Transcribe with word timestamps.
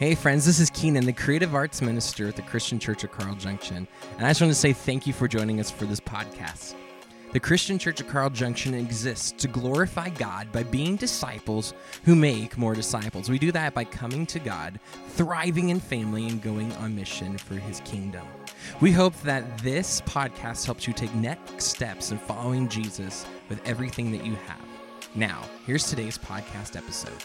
Hey, 0.00 0.14
friends, 0.14 0.46
this 0.46 0.60
is 0.60 0.70
Keenan, 0.70 1.04
the 1.04 1.12
creative 1.12 1.54
arts 1.54 1.82
minister 1.82 2.26
at 2.26 2.34
the 2.34 2.40
Christian 2.40 2.78
Church 2.78 3.04
of 3.04 3.12
Carl 3.12 3.34
Junction. 3.34 3.86
And 4.16 4.26
I 4.26 4.30
just 4.30 4.40
want 4.40 4.50
to 4.50 4.58
say 4.58 4.72
thank 4.72 5.06
you 5.06 5.12
for 5.12 5.28
joining 5.28 5.60
us 5.60 5.70
for 5.70 5.84
this 5.84 6.00
podcast. 6.00 6.74
The 7.34 7.40
Christian 7.40 7.78
Church 7.78 8.00
of 8.00 8.08
Carl 8.08 8.30
Junction 8.30 8.72
exists 8.72 9.30
to 9.32 9.46
glorify 9.46 10.08
God 10.08 10.50
by 10.52 10.62
being 10.62 10.96
disciples 10.96 11.74
who 12.06 12.16
make 12.16 12.56
more 12.56 12.74
disciples. 12.74 13.28
We 13.28 13.38
do 13.38 13.52
that 13.52 13.74
by 13.74 13.84
coming 13.84 14.24
to 14.28 14.38
God, 14.38 14.80
thriving 15.08 15.68
in 15.68 15.80
family, 15.80 16.26
and 16.28 16.40
going 16.40 16.72
on 16.76 16.96
mission 16.96 17.36
for 17.36 17.56
his 17.56 17.80
kingdom. 17.80 18.26
We 18.80 18.92
hope 18.92 19.20
that 19.20 19.58
this 19.58 20.00
podcast 20.00 20.64
helps 20.64 20.86
you 20.86 20.94
take 20.94 21.14
next 21.14 21.66
steps 21.66 22.10
in 22.10 22.16
following 22.16 22.70
Jesus 22.70 23.26
with 23.50 23.60
everything 23.68 24.12
that 24.12 24.24
you 24.24 24.34
have. 24.46 24.64
Now, 25.14 25.42
here's 25.66 25.90
today's 25.90 26.16
podcast 26.16 26.74
episode. 26.74 27.22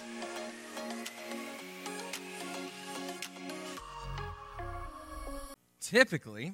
Typically, 5.95 6.51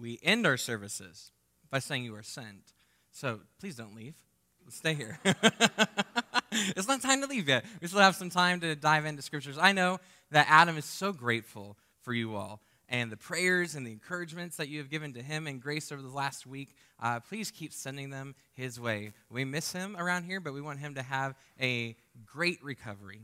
we 0.00 0.18
end 0.22 0.46
our 0.46 0.56
services 0.56 1.32
by 1.70 1.78
saying 1.80 2.02
you 2.02 2.14
are 2.14 2.22
sent. 2.22 2.72
So 3.12 3.40
please 3.58 3.76
don't 3.76 3.94
leave. 3.94 4.14
Stay 4.70 4.94
here. 4.94 5.18
it's 6.50 6.88
not 6.88 7.02
time 7.02 7.20
to 7.20 7.26
leave 7.26 7.46
yet. 7.46 7.66
We 7.82 7.88
still 7.88 8.00
have 8.00 8.16
some 8.16 8.30
time 8.30 8.58
to 8.60 8.74
dive 8.74 9.04
into 9.04 9.20
scriptures. 9.20 9.58
I 9.60 9.72
know 9.72 10.00
that 10.30 10.46
Adam 10.48 10.78
is 10.78 10.86
so 10.86 11.12
grateful 11.12 11.76
for 12.00 12.14
you 12.14 12.34
all 12.34 12.62
and 12.88 13.12
the 13.12 13.18
prayers 13.18 13.74
and 13.74 13.86
the 13.86 13.92
encouragements 13.92 14.56
that 14.56 14.70
you 14.70 14.78
have 14.78 14.88
given 14.88 15.12
to 15.12 15.22
him 15.22 15.46
and 15.46 15.60
grace 15.60 15.92
over 15.92 16.00
the 16.00 16.08
last 16.08 16.46
week. 16.46 16.74
Uh, 16.98 17.20
please 17.20 17.50
keep 17.50 17.74
sending 17.74 18.08
them 18.08 18.34
his 18.54 18.80
way. 18.80 19.12
We 19.28 19.44
miss 19.44 19.72
him 19.72 19.94
around 19.98 20.24
here, 20.24 20.40
but 20.40 20.54
we 20.54 20.62
want 20.62 20.78
him 20.78 20.94
to 20.94 21.02
have 21.02 21.34
a 21.60 21.96
great 22.24 22.64
recovery 22.64 23.20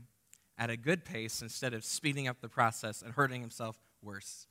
at 0.55 0.69
a 0.69 0.77
good 0.77 1.03
pace 1.03 1.41
instead 1.41 1.73
of 1.73 1.83
speeding 1.83 2.27
up 2.27 2.41
the 2.41 2.47
process 2.47 3.01
and 3.01 3.15
hurting 3.15 3.41
himself 3.41 3.79
worse. 4.03 4.45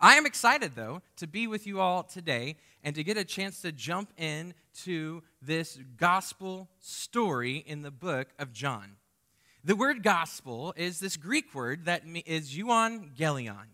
I 0.00 0.14
am 0.14 0.24
excited, 0.24 0.72
though, 0.74 1.02
to 1.16 1.26
be 1.26 1.46
with 1.46 1.66
you 1.66 1.80
all 1.80 2.02
today 2.02 2.56
and 2.82 2.94
to 2.94 3.04
get 3.04 3.18
a 3.18 3.24
chance 3.24 3.60
to 3.62 3.72
jump 3.72 4.10
in 4.16 4.54
to 4.84 5.22
this 5.42 5.78
gospel 5.98 6.68
story 6.80 7.58
in 7.58 7.82
the 7.82 7.90
book 7.90 8.28
of 8.38 8.52
John. 8.52 8.96
The 9.62 9.76
word 9.76 10.02
gospel 10.02 10.72
is 10.76 11.00
this 11.00 11.18
Greek 11.18 11.54
word 11.54 11.84
that 11.84 12.02
is 12.24 12.56
euangelion, 12.56 13.66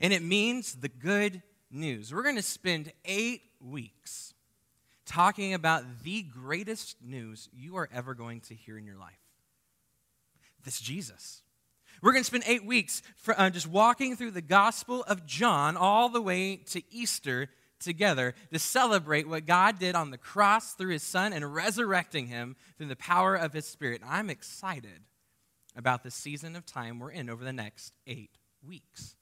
and 0.00 0.12
it 0.12 0.22
means 0.22 0.76
the 0.76 0.88
good 0.88 1.42
news. 1.70 2.14
We're 2.14 2.22
going 2.22 2.36
to 2.36 2.42
spend 2.42 2.92
eight 3.04 3.42
weeks 3.60 4.32
talking 5.04 5.52
about 5.52 6.02
the 6.02 6.22
greatest 6.22 6.96
news 7.02 7.50
you 7.52 7.76
are 7.76 7.90
ever 7.92 8.14
going 8.14 8.40
to 8.40 8.54
hear 8.54 8.78
in 8.78 8.86
your 8.86 8.96
life 8.96 9.18
this 10.64 10.80
Jesus. 10.80 11.42
We're 12.02 12.10
going 12.12 12.24
to 12.24 12.26
spend 12.26 12.42
eight 12.48 12.66
weeks 12.66 13.00
for, 13.14 13.38
uh, 13.38 13.48
just 13.48 13.68
walking 13.68 14.16
through 14.16 14.32
the 14.32 14.42
Gospel 14.42 15.04
of 15.04 15.24
John 15.24 15.76
all 15.76 16.08
the 16.08 16.20
way 16.20 16.56
to 16.56 16.82
Easter 16.90 17.48
together 17.78 18.34
to 18.52 18.58
celebrate 18.58 19.28
what 19.28 19.46
God 19.46 19.78
did 19.78 19.94
on 19.94 20.10
the 20.10 20.18
cross 20.18 20.74
through 20.74 20.90
his 20.90 21.04
Son 21.04 21.32
and 21.32 21.54
resurrecting 21.54 22.26
him 22.26 22.56
through 22.76 22.88
the 22.88 22.96
power 22.96 23.36
of 23.36 23.52
his 23.52 23.66
Spirit. 23.66 24.02
I'm 24.04 24.30
excited 24.30 25.04
about 25.76 26.02
the 26.02 26.10
season 26.10 26.56
of 26.56 26.66
time 26.66 26.98
we're 26.98 27.12
in 27.12 27.30
over 27.30 27.44
the 27.44 27.52
next 27.52 27.92
eight 28.08 28.36
weeks. 28.66 29.14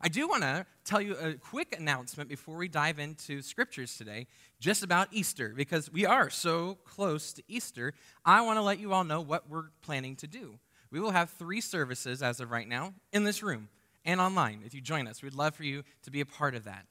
I 0.00 0.08
do 0.08 0.26
want 0.26 0.42
to 0.42 0.66
tell 0.84 1.00
you 1.00 1.16
a 1.16 1.34
quick 1.34 1.76
announcement 1.78 2.28
before 2.28 2.56
we 2.56 2.66
dive 2.66 2.98
into 2.98 3.42
scriptures 3.42 3.96
today, 3.96 4.26
just 4.58 4.82
about 4.82 5.08
Easter, 5.12 5.52
because 5.56 5.92
we 5.92 6.04
are 6.04 6.30
so 6.30 6.78
close 6.84 7.32
to 7.34 7.44
Easter. 7.46 7.94
I 8.24 8.40
want 8.40 8.58
to 8.58 8.62
let 8.62 8.80
you 8.80 8.92
all 8.92 9.04
know 9.04 9.20
what 9.20 9.48
we're 9.48 9.70
planning 9.82 10.16
to 10.16 10.26
do. 10.26 10.58
We 10.90 11.00
will 11.00 11.10
have 11.10 11.30
three 11.30 11.60
services 11.60 12.22
as 12.22 12.40
of 12.40 12.50
right 12.50 12.68
now 12.68 12.94
in 13.12 13.24
this 13.24 13.42
room 13.42 13.68
and 14.04 14.20
online. 14.20 14.62
If 14.64 14.74
you 14.74 14.80
join 14.80 15.06
us, 15.06 15.22
we'd 15.22 15.34
love 15.34 15.54
for 15.54 15.64
you 15.64 15.84
to 16.02 16.10
be 16.10 16.20
a 16.20 16.26
part 16.26 16.54
of 16.54 16.64
that. 16.64 16.86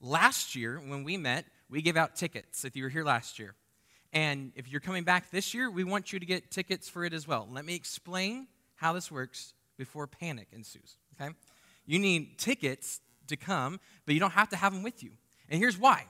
Last 0.00 0.56
year, 0.56 0.78
when 0.78 1.04
we 1.04 1.16
met, 1.16 1.44
we 1.68 1.82
gave 1.82 1.96
out 1.96 2.16
tickets 2.16 2.64
if 2.64 2.76
you 2.76 2.84
were 2.84 2.88
here 2.88 3.04
last 3.04 3.38
year. 3.38 3.54
And 4.12 4.52
if 4.56 4.68
you're 4.68 4.80
coming 4.80 5.04
back 5.04 5.30
this 5.30 5.54
year, 5.54 5.70
we 5.70 5.84
want 5.84 6.12
you 6.12 6.18
to 6.18 6.26
get 6.26 6.50
tickets 6.50 6.88
for 6.88 7.04
it 7.04 7.12
as 7.12 7.26
well. 7.26 7.48
Let 7.50 7.64
me 7.64 7.74
explain 7.74 8.46
how 8.76 8.92
this 8.92 9.10
works 9.10 9.54
before 9.78 10.06
panic 10.06 10.48
ensues, 10.52 10.96
okay? 11.14 11.32
You 11.86 11.98
need 11.98 12.38
tickets 12.38 13.00
to 13.28 13.36
come, 13.36 13.80
but 14.04 14.14
you 14.14 14.20
don't 14.20 14.32
have 14.32 14.50
to 14.50 14.56
have 14.56 14.72
them 14.72 14.82
with 14.82 15.02
you. 15.02 15.12
And 15.48 15.58
here's 15.60 15.78
why 15.78 16.04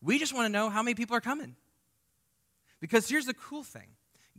we 0.00 0.18
just 0.18 0.34
want 0.34 0.46
to 0.46 0.52
know 0.52 0.70
how 0.70 0.82
many 0.82 0.94
people 0.94 1.16
are 1.16 1.20
coming. 1.20 1.56
Because 2.80 3.08
here's 3.08 3.26
the 3.26 3.34
cool 3.34 3.64
thing 3.64 3.88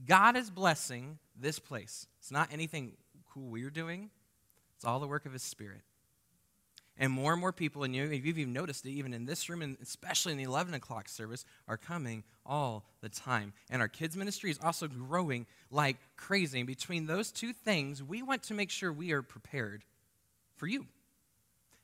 God 0.06 0.38
is 0.38 0.50
blessing 0.50 1.20
this 1.42 1.60
place. 1.60 2.08
It's 2.20 2.32
not 2.32 2.50
anything 2.52 2.94
cool 3.34 3.50
we're 3.50 3.70
doing, 3.70 4.10
it's 4.76 4.86
all 4.86 5.00
the 5.00 5.08
work 5.08 5.26
of 5.26 5.34
His 5.34 5.44
Spirit. 5.44 5.82
And 7.02 7.14
more 7.14 7.32
and 7.32 7.40
more 7.40 7.54
people, 7.54 7.84
and 7.84 7.96
you, 7.96 8.04
you've 8.08 8.38
even 8.38 8.52
noticed 8.52 8.86
it 8.86 8.92
even 8.92 9.14
in 9.14 9.26
this 9.26 9.48
room, 9.48 9.62
and 9.62 9.78
especially 9.82 10.34
in 10.34 10.38
the 10.38 10.44
11 10.44 10.74
o'clock 10.74 11.08
service, 11.08 11.46
are 11.66 11.78
coming 11.78 12.26
all 12.46 12.84
the 13.00 13.08
time. 13.08 13.54
And 13.70 13.82
our 13.82 13.88
kids' 13.88 14.18
ministry 14.18 14.52
is 14.52 14.60
also 14.62 14.90
growing 14.90 15.46
like 15.72 15.96
crazy. 16.18 16.60
And 16.60 16.68
between 16.68 17.06
those 17.06 17.32
two 17.32 17.54
things, 17.54 18.04
we 18.04 18.22
want 18.22 18.44
to 18.44 18.54
make 18.54 18.70
sure 18.70 18.92
we 18.92 19.14
are 19.14 19.22
prepared 19.22 19.86
for 20.58 20.68
you 20.68 20.88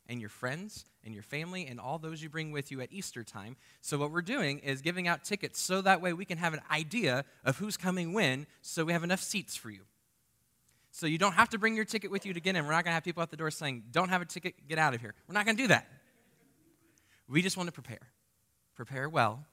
and 0.07 0.19
your 0.19 0.29
friends 0.29 0.85
and 1.03 1.13
your 1.13 1.23
family 1.23 1.67
and 1.67 1.79
all 1.79 1.97
those 1.97 2.21
you 2.21 2.29
bring 2.29 2.51
with 2.51 2.71
you 2.71 2.81
at 2.81 2.91
Easter 2.91 3.23
time. 3.23 3.55
So, 3.81 3.97
what 3.97 4.11
we're 4.11 4.21
doing 4.21 4.59
is 4.59 4.81
giving 4.81 5.07
out 5.07 5.23
tickets 5.23 5.59
so 5.59 5.81
that 5.81 6.01
way 6.01 6.13
we 6.13 6.25
can 6.25 6.38
have 6.38 6.53
an 6.53 6.61
idea 6.71 7.25
of 7.43 7.57
who's 7.57 7.77
coming 7.77 8.13
when, 8.13 8.47
so 8.61 8.85
we 8.85 8.93
have 8.93 9.03
enough 9.03 9.21
seats 9.21 9.55
for 9.55 9.69
you. 9.69 9.81
So, 10.91 11.07
you 11.07 11.17
don't 11.17 11.33
have 11.33 11.49
to 11.49 11.57
bring 11.57 11.75
your 11.75 11.85
ticket 11.85 12.11
with 12.11 12.25
you 12.25 12.33
to 12.33 12.39
get 12.39 12.55
in. 12.55 12.66
We're 12.66 12.71
not 12.71 12.83
going 12.83 12.91
to 12.91 12.95
have 12.95 13.03
people 13.03 13.23
at 13.23 13.31
the 13.31 13.38
door 13.38 13.51
saying, 13.51 13.83
Don't 13.91 14.09
have 14.09 14.21
a 14.21 14.25
ticket, 14.25 14.67
get 14.67 14.77
out 14.77 14.93
of 14.93 15.01
here. 15.01 15.13
We're 15.27 15.33
not 15.33 15.45
going 15.45 15.57
to 15.57 15.63
do 15.63 15.67
that. 15.67 15.88
We 17.27 17.41
just 17.41 17.57
want 17.57 17.67
to 17.67 17.73
prepare. 17.73 18.11
Prepare 18.75 19.09
well 19.09 19.45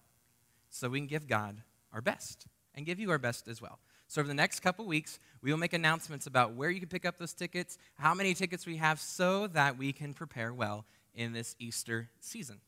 so 0.71 0.89
we 0.89 0.99
can 0.99 1.07
give 1.07 1.27
God 1.27 1.57
our 1.93 2.01
best 2.01 2.47
and 2.75 2.87
give 2.87 2.99
you 2.99 3.11
our 3.11 3.19
best 3.19 3.49
as 3.49 3.61
well. 3.61 3.79
So, 4.13 4.21
over 4.21 4.29
the 4.29 4.35
next 4.35 4.61
couple 4.61 4.85
weeks, 4.85 5.19
we 5.41 5.51
will 5.51 5.59
make 5.59 5.73
announcements 5.73 6.27
about 6.27 6.53
where 6.53 6.69
you 6.69 6.81
can 6.81 6.91
pick 6.91 7.07
up 7.07 7.17
those 7.17 7.33
tickets, 7.33 7.79
how 7.95 8.13
many 8.13 8.35
tickets 8.35 8.67
we 8.67 8.77
have, 8.77 9.01
so 9.01 9.47
that 9.47 9.79
we 9.79 9.91
can 9.95 10.13
prepare 10.13 10.53
well 10.53 10.85
in 11.15 11.33
this 11.33 11.57
Easter 11.59 12.11
season. 12.21 12.61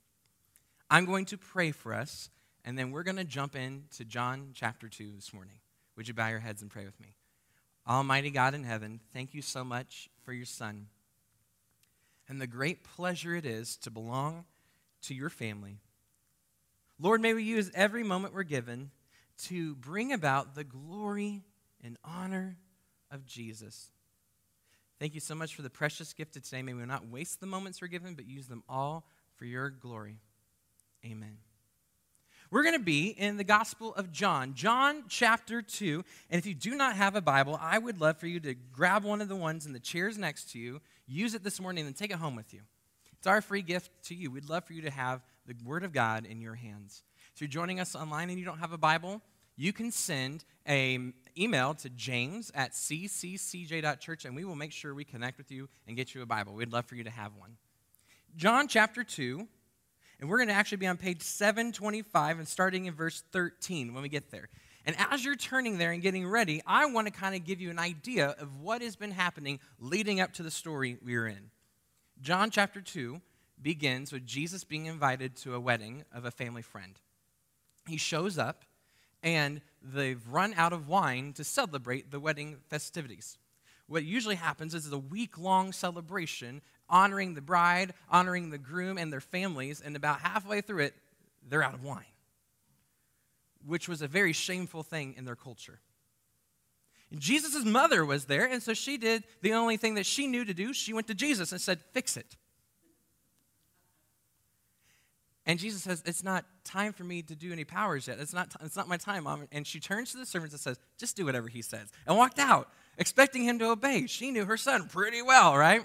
I'm 0.90 1.04
going 1.04 1.26
to 1.26 1.36
pray 1.36 1.70
for 1.70 1.92
us, 1.92 2.30
and 2.64 2.78
then 2.78 2.92
we're 2.92 3.02
going 3.02 3.18
to 3.18 3.24
jump 3.24 3.56
into 3.56 4.06
John 4.06 4.52
chapter 4.54 4.88
2 4.88 5.12
this 5.14 5.34
morning. 5.34 5.56
Would 5.98 6.08
you 6.08 6.14
bow 6.14 6.28
your 6.28 6.38
heads 6.38 6.62
and 6.62 6.70
pray 6.70 6.86
with 6.86 6.98
me? 6.98 7.08
Almighty 7.86 8.30
God 8.30 8.54
in 8.54 8.64
heaven, 8.64 9.00
thank 9.12 9.34
you 9.34 9.42
so 9.42 9.64
much 9.64 10.08
for 10.22 10.32
your 10.32 10.46
Son 10.46 10.86
and 12.26 12.40
the 12.40 12.46
great 12.46 12.84
pleasure 12.84 13.34
it 13.34 13.44
is 13.44 13.76
to 13.76 13.90
belong 13.90 14.46
to 15.02 15.14
your 15.14 15.28
family. 15.28 15.76
Lord, 16.98 17.20
may 17.20 17.34
we 17.34 17.42
use 17.42 17.70
every 17.74 18.02
moment 18.02 18.32
we're 18.32 18.44
given 18.44 18.92
to 19.42 19.74
bring 19.76 20.12
about 20.12 20.54
the 20.54 20.64
glory 20.64 21.42
and 21.82 21.96
honor 22.04 22.56
of 23.10 23.26
Jesus. 23.26 23.90
Thank 24.98 25.14
you 25.14 25.20
so 25.20 25.34
much 25.34 25.54
for 25.54 25.62
the 25.62 25.70
precious 25.70 26.12
gift 26.12 26.36
of 26.36 26.44
today. 26.44 26.62
May 26.62 26.74
we 26.74 26.84
not 26.84 27.08
waste 27.08 27.40
the 27.40 27.46
moments 27.46 27.82
we're 27.82 27.88
given, 27.88 28.14
but 28.14 28.26
use 28.26 28.46
them 28.46 28.62
all 28.68 29.06
for 29.36 29.44
your 29.44 29.70
glory. 29.70 30.18
Amen. 31.04 31.38
We're 32.50 32.62
going 32.62 32.78
to 32.78 32.84
be 32.84 33.08
in 33.08 33.36
the 33.36 33.44
Gospel 33.44 33.94
of 33.94 34.12
John, 34.12 34.54
John 34.54 35.04
chapter 35.08 35.60
2. 35.60 36.04
And 36.30 36.38
if 36.38 36.46
you 36.46 36.54
do 36.54 36.76
not 36.76 36.94
have 36.94 37.16
a 37.16 37.20
Bible, 37.20 37.58
I 37.60 37.78
would 37.78 38.00
love 38.00 38.18
for 38.18 38.26
you 38.26 38.38
to 38.40 38.54
grab 38.54 39.02
one 39.04 39.20
of 39.20 39.28
the 39.28 39.36
ones 39.36 39.66
in 39.66 39.72
the 39.72 39.80
chairs 39.80 40.16
next 40.16 40.52
to 40.52 40.58
you, 40.58 40.80
use 41.06 41.34
it 41.34 41.42
this 41.42 41.60
morning, 41.60 41.86
and 41.86 41.96
take 41.96 42.12
it 42.12 42.18
home 42.18 42.36
with 42.36 42.54
you. 42.54 42.60
It's 43.24 43.28
our 43.30 43.40
free 43.40 43.62
gift 43.62 43.90
to 44.08 44.14
you. 44.14 44.30
We'd 44.30 44.50
love 44.50 44.66
for 44.66 44.74
you 44.74 44.82
to 44.82 44.90
have 44.90 45.22
the 45.46 45.54
Word 45.64 45.82
of 45.82 45.94
God 45.94 46.26
in 46.26 46.42
your 46.42 46.54
hands. 46.54 47.02
If 47.34 47.40
you're 47.40 47.48
joining 47.48 47.80
us 47.80 47.96
online 47.96 48.28
and 48.28 48.38
you 48.38 48.44
don't 48.44 48.58
have 48.58 48.74
a 48.74 48.76
Bible, 48.76 49.22
you 49.56 49.72
can 49.72 49.90
send 49.92 50.44
an 50.66 51.14
email 51.34 51.72
to 51.72 51.88
james 51.88 52.52
at 52.54 52.72
cccj.church 52.72 54.26
and 54.26 54.36
we 54.36 54.44
will 54.44 54.56
make 54.56 54.72
sure 54.72 54.94
we 54.94 55.04
connect 55.04 55.38
with 55.38 55.50
you 55.50 55.70
and 55.86 55.96
get 55.96 56.14
you 56.14 56.20
a 56.20 56.26
Bible. 56.26 56.52
We'd 56.52 56.70
love 56.70 56.84
for 56.84 56.96
you 56.96 57.04
to 57.04 57.10
have 57.10 57.34
one. 57.34 57.56
John 58.36 58.68
chapter 58.68 59.02
2, 59.02 59.48
and 60.20 60.28
we're 60.28 60.36
going 60.36 60.48
to 60.48 60.54
actually 60.54 60.76
be 60.76 60.86
on 60.86 60.98
page 60.98 61.22
725 61.22 62.40
and 62.40 62.46
starting 62.46 62.84
in 62.84 62.92
verse 62.92 63.22
13 63.32 63.94
when 63.94 64.02
we 64.02 64.10
get 64.10 64.30
there. 64.32 64.50
And 64.84 64.94
as 65.10 65.24
you're 65.24 65.34
turning 65.34 65.78
there 65.78 65.92
and 65.92 66.02
getting 66.02 66.28
ready, 66.28 66.60
I 66.66 66.84
want 66.84 67.06
to 67.06 67.10
kind 67.10 67.34
of 67.34 67.44
give 67.44 67.58
you 67.58 67.70
an 67.70 67.78
idea 67.78 68.36
of 68.38 68.60
what 68.60 68.82
has 68.82 68.96
been 68.96 69.12
happening 69.12 69.60
leading 69.80 70.20
up 70.20 70.34
to 70.34 70.42
the 70.42 70.50
story 70.50 70.98
we're 71.02 71.26
in. 71.26 71.52
John 72.20 72.50
chapter 72.50 72.80
2 72.80 73.20
begins 73.60 74.12
with 74.12 74.26
Jesus 74.26 74.64
being 74.64 74.86
invited 74.86 75.36
to 75.36 75.54
a 75.54 75.60
wedding 75.60 76.04
of 76.12 76.24
a 76.24 76.30
family 76.30 76.62
friend 76.62 76.98
he 77.86 77.96
shows 77.96 78.38
up 78.38 78.64
and 79.22 79.60
they've 79.82 80.26
run 80.28 80.54
out 80.54 80.72
of 80.72 80.88
wine 80.88 81.32
to 81.34 81.44
celebrate 81.44 82.10
the 82.10 82.20
wedding 82.20 82.58
festivities. 82.68 83.38
What 83.86 84.04
usually 84.04 84.34
happens 84.34 84.74
is 84.74 84.90
a 84.92 84.98
week 84.98 85.38
long 85.38 85.72
celebration 85.72 86.62
honoring 86.88 87.34
the 87.34 87.40
bride, 87.40 87.94
honoring 88.10 88.50
the 88.50 88.58
groom, 88.58 88.98
and 88.98 89.10
their 89.10 89.20
families, 89.20 89.80
and 89.80 89.96
about 89.96 90.20
halfway 90.20 90.60
through 90.60 90.80
it, 90.80 90.94
they're 91.48 91.62
out 91.62 91.72
of 91.72 91.82
wine, 91.82 92.04
which 93.64 93.88
was 93.88 94.02
a 94.02 94.08
very 94.08 94.34
shameful 94.34 94.82
thing 94.82 95.14
in 95.16 95.24
their 95.24 95.36
culture. 95.36 95.80
Jesus' 97.18 97.64
mother 97.64 98.04
was 98.04 98.24
there, 98.24 98.46
and 98.46 98.62
so 98.62 98.74
she 98.74 98.96
did 98.96 99.24
the 99.42 99.52
only 99.52 99.76
thing 99.76 99.94
that 99.94 100.06
she 100.06 100.26
knew 100.26 100.44
to 100.44 100.54
do. 100.54 100.72
She 100.72 100.92
went 100.92 101.06
to 101.08 101.14
Jesus 101.14 101.52
and 101.52 101.60
said, 101.60 101.80
Fix 101.92 102.16
it. 102.16 102.36
And 105.46 105.58
Jesus 105.58 105.82
says, 105.82 106.02
It's 106.06 106.24
not 106.24 106.44
time 106.64 106.92
for 106.92 107.04
me 107.04 107.22
to 107.22 107.36
do 107.36 107.52
any 107.52 107.64
powers 107.64 108.08
yet. 108.08 108.18
It's 108.18 108.32
not, 108.32 108.54
it's 108.62 108.76
not 108.76 108.88
my 108.88 108.96
time, 108.96 109.24
Mom. 109.24 109.46
And 109.52 109.66
she 109.66 109.78
turns 109.80 110.12
to 110.12 110.18
the 110.18 110.26
servants 110.26 110.54
and 110.54 110.60
says, 110.60 110.78
Just 110.98 111.16
do 111.16 111.24
whatever 111.26 111.48
he 111.48 111.62
says. 111.62 111.92
And 112.06 112.16
walked 112.16 112.38
out, 112.38 112.68
expecting 112.98 113.44
him 113.44 113.58
to 113.58 113.70
obey. 113.70 114.06
She 114.06 114.30
knew 114.30 114.46
her 114.46 114.56
son 114.56 114.88
pretty 114.88 115.22
well, 115.22 115.56
right? 115.56 115.84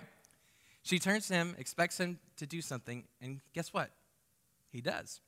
She 0.84 0.98
turns 0.98 1.28
to 1.28 1.34
him, 1.34 1.56
expects 1.58 2.00
him 2.00 2.20
to 2.38 2.46
do 2.46 2.62
something, 2.62 3.04
and 3.22 3.42
guess 3.54 3.74
what? 3.74 3.92
He 4.72 4.82
does. 4.82 5.20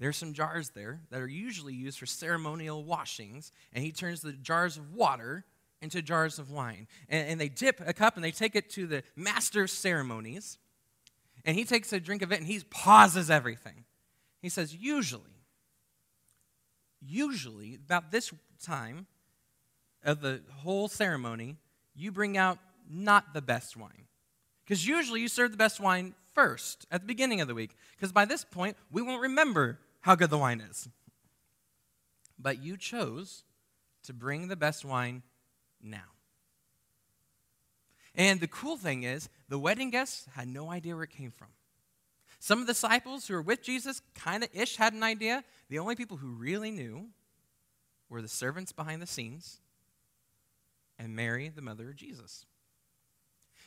There's 0.00 0.16
some 0.16 0.32
jars 0.32 0.70
there 0.70 0.98
that 1.10 1.20
are 1.20 1.28
usually 1.28 1.74
used 1.74 1.98
for 1.98 2.06
ceremonial 2.06 2.82
washings, 2.82 3.52
and 3.74 3.84
he 3.84 3.92
turns 3.92 4.22
the 4.22 4.32
jars 4.32 4.78
of 4.78 4.94
water 4.94 5.44
into 5.82 6.00
jars 6.00 6.38
of 6.38 6.50
wine. 6.50 6.88
And, 7.10 7.28
and, 7.28 7.40
they 7.40 7.50
dip 7.50 7.82
a 7.86 7.92
cup 7.92 8.16
and 8.16 8.24
they 8.24 8.30
take 8.30 8.56
it 8.56 8.70
to 8.70 8.86
the 8.86 9.02
master 9.14 9.64
of 9.64 9.70
ceremonies, 9.70 10.56
and 11.44 11.54
he 11.54 11.64
takes 11.64 11.92
a 11.92 12.00
drink 12.00 12.22
of 12.22 12.32
it 12.32 12.38
and 12.38 12.46
he 12.46 12.60
pauses 12.70 13.30
everything. 13.30 13.84
He 14.40 14.48
says, 14.48 14.74
Usually, 14.74 15.44
usually, 17.00 17.74
about 17.74 18.10
this 18.10 18.32
time 18.62 19.06
of 20.02 20.22
the 20.22 20.40
whole 20.62 20.88
ceremony, 20.88 21.56
you 21.94 22.10
bring 22.10 22.38
out 22.38 22.58
not 22.90 23.34
the 23.34 23.42
best 23.42 23.76
wine. 23.76 24.06
Because 24.64 24.86
usually 24.86 25.20
you 25.20 25.28
serve 25.28 25.50
the 25.50 25.58
best 25.58 25.78
wine 25.78 26.14
first 26.32 26.86
at 26.90 27.02
the 27.02 27.06
beginning 27.06 27.42
of 27.42 27.48
the 27.48 27.54
week, 27.54 27.76
because 27.96 28.12
by 28.12 28.24
this 28.24 28.44
point, 28.44 28.78
we 28.90 29.02
won't 29.02 29.20
remember 29.20 29.78
how 30.00 30.14
good 30.14 30.30
the 30.30 30.38
wine 30.38 30.60
is. 30.60 30.88
But 32.38 32.62
you 32.62 32.76
chose 32.76 33.44
to 34.04 34.12
bring 34.12 34.48
the 34.48 34.56
best 34.56 34.84
wine 34.84 35.22
now. 35.82 35.98
And 38.14 38.40
the 38.40 38.48
cool 38.48 38.76
thing 38.76 39.02
is, 39.02 39.28
the 39.48 39.58
wedding 39.58 39.90
guests 39.90 40.26
had 40.34 40.48
no 40.48 40.70
idea 40.70 40.94
where 40.94 41.04
it 41.04 41.10
came 41.10 41.30
from. 41.30 41.48
Some 42.38 42.60
of 42.60 42.66
the 42.66 42.72
disciples 42.72 43.26
who 43.26 43.34
were 43.34 43.42
with 43.42 43.62
Jesus 43.62 44.00
kind 44.14 44.42
of 44.42 44.48
ish 44.54 44.76
had 44.76 44.94
an 44.94 45.02
idea. 45.02 45.44
The 45.68 45.78
only 45.78 45.94
people 45.94 46.16
who 46.16 46.28
really 46.28 46.70
knew 46.70 47.08
were 48.08 48.22
the 48.22 48.28
servants 48.28 48.72
behind 48.72 49.02
the 49.02 49.06
scenes 49.06 49.60
and 50.98 51.14
Mary, 51.14 51.48
the 51.48 51.62
mother 51.62 51.90
of 51.90 51.96
Jesus. 51.96 52.46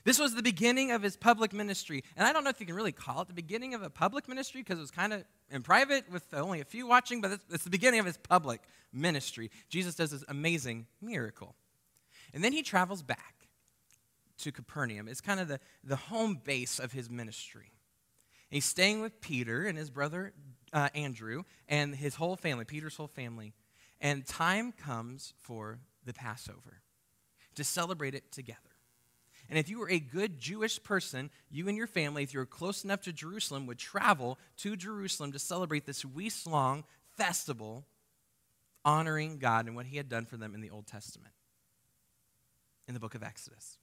This 0.04 0.20
was 0.20 0.36
the 0.36 0.44
beginning 0.44 0.92
of 0.92 1.02
his 1.02 1.16
public 1.16 1.54
ministry. 1.54 2.04
And 2.18 2.28
I 2.28 2.34
don't 2.34 2.44
know 2.44 2.50
if 2.50 2.60
you 2.60 2.66
can 2.66 2.76
really 2.76 2.92
call 2.92 3.22
it 3.22 3.30
the 3.30 3.34
beginning 3.34 3.74
of 3.74 3.82
a 3.82 3.90
public 3.90 4.28
ministry 4.28 4.62
because 4.62 4.78
it 4.78 4.82
was 4.82 4.92
kind 4.92 5.14
of 5.14 5.24
in 5.50 5.64
private 5.64 6.12
with 6.12 6.26
only 6.34 6.60
a 6.60 6.66
few 6.66 6.88
watching, 6.88 7.22
but 7.22 7.32
it's, 7.32 7.46
it's 7.50 7.64
the 7.64 7.70
beginning 7.70 8.02
of 8.02 8.06
his 8.06 8.18
public 8.18 8.62
ministry. 8.92 9.50
Jesus 9.70 9.96
does 9.96 10.12
this 10.12 10.24
amazing 10.28 10.88
miracle. 11.02 11.56
And 12.34 12.44
then 12.44 12.52
he 12.52 12.64
travels 12.64 13.02
back 13.02 13.48
to 14.40 14.52
Capernaum. 14.52 15.08
It's 15.08 15.22
kind 15.22 15.40
of 15.40 15.48
the, 15.48 15.60
the 15.84 15.96
home 15.96 16.42
base 16.44 16.80
of 16.80 16.92
his 16.92 17.10
ministry. 17.10 17.72
he's 18.50 18.66
staying 18.66 19.02
with 19.02 19.22
Peter 19.22 19.66
and 19.66 19.78
his 19.78 19.90
brother 19.90 20.34
uh, 20.74 20.90
Andrew 20.96 21.44
and 21.70 21.96
his 21.96 22.16
whole 22.16 22.36
family, 22.36 22.66
Peter's 22.66 22.98
whole 22.98 23.08
family. 23.08 23.54
And 24.02 24.26
time 24.26 24.74
comes 24.74 25.34
for 25.40 25.80
the 26.04 26.14
Passover 26.14 26.82
to 27.56 27.64
celebrate 27.64 28.16
it 28.16 28.32
together. 28.32 28.73
And 29.54 29.60
if 29.60 29.70
you 29.70 29.78
were 29.78 29.90
a 29.92 30.00
good 30.00 30.40
Jewish 30.40 30.82
person, 30.82 31.30
you 31.52 31.68
and 31.68 31.78
your 31.78 31.86
family, 31.86 32.24
if 32.24 32.34
you 32.34 32.40
were 32.40 32.46
close 32.48 32.84
enough 32.84 33.02
to 33.02 33.14
Jerusalem, 33.14 33.68
would 33.68 33.78
travel 33.78 34.40
to 34.58 34.76
Jerusalem 34.76 35.32
to 35.32 35.38
celebrate 35.38 35.86
this 35.86 36.04
week 36.04 36.34
long 36.48 36.86
festival 37.18 37.86
honoring 38.84 39.38
God 39.38 39.68
and 39.68 39.76
what 39.76 39.86
He 39.86 39.98
had 39.98 40.10
done 40.10 40.26
for 40.26 40.38
them 40.38 40.56
in 40.56 40.62
the 40.62 40.72
Old 40.72 40.88
Testament, 40.88 41.36
in 42.88 42.96
the 42.96 43.00
book 43.00 43.14
of 43.14 43.22
Exodus. 43.22 43.78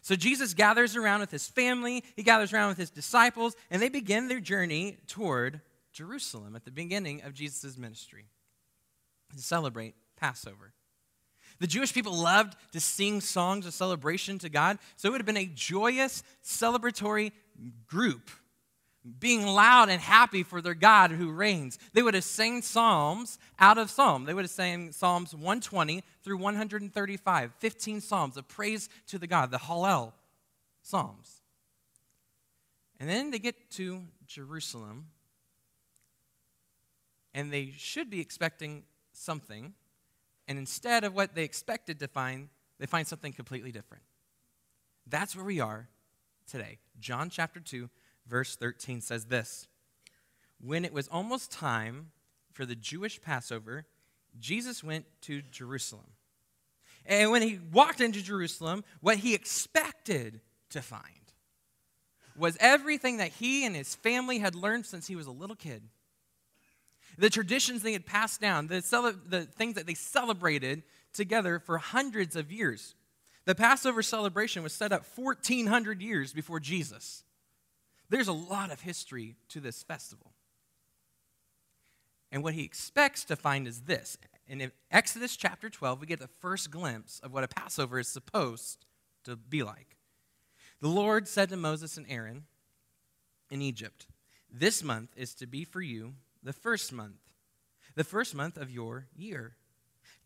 So 0.00 0.16
Jesus 0.16 0.54
gathers 0.54 0.96
around 0.96 1.20
with 1.20 1.30
his 1.30 1.46
family, 1.46 2.02
he 2.16 2.22
gathers 2.22 2.54
around 2.54 2.70
with 2.70 2.78
his 2.78 2.88
disciples, 2.88 3.54
and 3.70 3.82
they 3.82 3.90
begin 3.90 4.28
their 4.28 4.40
journey 4.40 4.96
toward 5.08 5.60
Jerusalem 5.92 6.56
at 6.56 6.64
the 6.64 6.70
beginning 6.70 7.20
of 7.20 7.34
Jesus' 7.34 7.76
ministry 7.76 8.28
to 9.36 9.42
celebrate 9.42 9.94
Passover. 10.16 10.72
The 11.62 11.68
Jewish 11.68 11.94
people 11.94 12.14
loved 12.14 12.56
to 12.72 12.80
sing 12.80 13.20
songs 13.20 13.66
of 13.66 13.72
celebration 13.72 14.36
to 14.40 14.48
God, 14.48 14.80
so 14.96 15.06
it 15.06 15.12
would 15.12 15.20
have 15.20 15.26
been 15.26 15.36
a 15.36 15.46
joyous, 15.46 16.24
celebratory 16.44 17.30
group, 17.86 18.32
being 19.20 19.46
loud 19.46 19.88
and 19.88 20.00
happy 20.00 20.42
for 20.42 20.60
their 20.60 20.74
God 20.74 21.12
who 21.12 21.30
reigns. 21.30 21.78
They 21.92 22.02
would 22.02 22.14
have 22.14 22.24
sang 22.24 22.62
psalms 22.62 23.38
out 23.60 23.78
of 23.78 23.90
Psalm. 23.90 24.24
They 24.24 24.34
would 24.34 24.42
have 24.42 24.50
sang 24.50 24.90
Psalms 24.90 25.34
120 25.34 26.02
through 26.24 26.38
135, 26.38 27.52
15 27.56 28.00
psalms 28.00 28.36
of 28.36 28.48
praise 28.48 28.88
to 29.06 29.20
the 29.20 29.28
God, 29.28 29.52
the 29.52 29.58
Hallel 29.58 30.14
psalms. 30.82 31.42
And 32.98 33.08
then 33.08 33.30
they 33.30 33.38
get 33.38 33.70
to 33.76 34.02
Jerusalem, 34.26 35.10
and 37.32 37.52
they 37.52 37.72
should 37.76 38.10
be 38.10 38.20
expecting 38.20 38.82
something 39.12 39.74
and 40.48 40.58
instead 40.58 41.04
of 41.04 41.14
what 41.14 41.34
they 41.34 41.44
expected 41.44 42.00
to 42.00 42.08
find, 42.08 42.48
they 42.78 42.86
find 42.86 43.06
something 43.06 43.32
completely 43.32 43.72
different. 43.72 44.02
That's 45.06 45.36
where 45.36 45.44
we 45.44 45.60
are 45.60 45.88
today. 46.50 46.78
John 47.00 47.30
chapter 47.30 47.60
2, 47.60 47.88
verse 48.26 48.56
13 48.56 49.00
says 49.00 49.26
this 49.26 49.66
When 50.60 50.84
it 50.84 50.92
was 50.92 51.08
almost 51.08 51.50
time 51.50 52.10
for 52.52 52.66
the 52.66 52.74
Jewish 52.74 53.20
Passover, 53.20 53.86
Jesus 54.38 54.82
went 54.82 55.06
to 55.22 55.42
Jerusalem. 55.42 56.06
And 57.04 57.30
when 57.30 57.42
he 57.42 57.58
walked 57.72 58.00
into 58.00 58.22
Jerusalem, 58.22 58.84
what 59.00 59.18
he 59.18 59.34
expected 59.34 60.40
to 60.70 60.80
find 60.80 61.02
was 62.36 62.56
everything 62.60 63.18
that 63.18 63.28
he 63.28 63.66
and 63.66 63.74
his 63.74 63.94
family 63.94 64.38
had 64.38 64.54
learned 64.54 64.86
since 64.86 65.06
he 65.06 65.16
was 65.16 65.26
a 65.26 65.32
little 65.32 65.56
kid 65.56 65.82
the 67.18 67.30
traditions 67.30 67.82
they 67.82 67.92
had 67.92 68.06
passed 68.06 68.40
down, 68.40 68.66
the, 68.66 68.82
cele- 68.82 69.14
the 69.26 69.42
things 69.42 69.74
that 69.74 69.86
they 69.86 69.94
celebrated 69.94 70.82
together 71.12 71.58
for 71.58 71.78
hundreds 71.78 72.36
of 72.36 72.50
years. 72.50 72.94
The 73.44 73.54
Passover 73.54 74.02
celebration 74.02 74.62
was 74.62 74.72
set 74.72 74.92
up 74.92 75.04
1,400 75.16 76.00
years 76.00 76.32
before 76.32 76.60
Jesus. 76.60 77.24
There's 78.08 78.28
a 78.28 78.32
lot 78.32 78.70
of 78.70 78.80
history 78.80 79.36
to 79.48 79.60
this 79.60 79.82
festival. 79.82 80.32
And 82.30 82.42
what 82.42 82.54
he 82.54 82.64
expects 82.64 83.24
to 83.24 83.36
find 83.36 83.66
is 83.66 83.82
this. 83.82 84.16
In 84.48 84.72
Exodus 84.90 85.36
chapter 85.36 85.68
12, 85.68 86.00
we 86.00 86.06
get 86.06 86.18
the 86.18 86.28
first 86.28 86.70
glimpse 86.70 87.20
of 87.20 87.32
what 87.32 87.44
a 87.44 87.48
Passover 87.48 87.98
is 87.98 88.08
supposed 88.08 88.86
to 89.24 89.36
be 89.36 89.62
like. 89.62 89.96
The 90.80 90.88
Lord 90.88 91.28
said 91.28 91.48
to 91.50 91.56
Moses 91.56 91.96
and 91.96 92.06
Aaron 92.08 92.44
in 93.50 93.62
Egypt, 93.62 94.06
This 94.50 94.82
month 94.82 95.10
is 95.16 95.34
to 95.34 95.46
be 95.46 95.64
for 95.64 95.80
you 95.80 96.14
the 96.42 96.52
first 96.52 96.92
month, 96.92 97.20
the 97.94 98.04
first 98.04 98.34
month 98.34 98.56
of 98.56 98.70
your 98.70 99.06
year. 99.14 99.56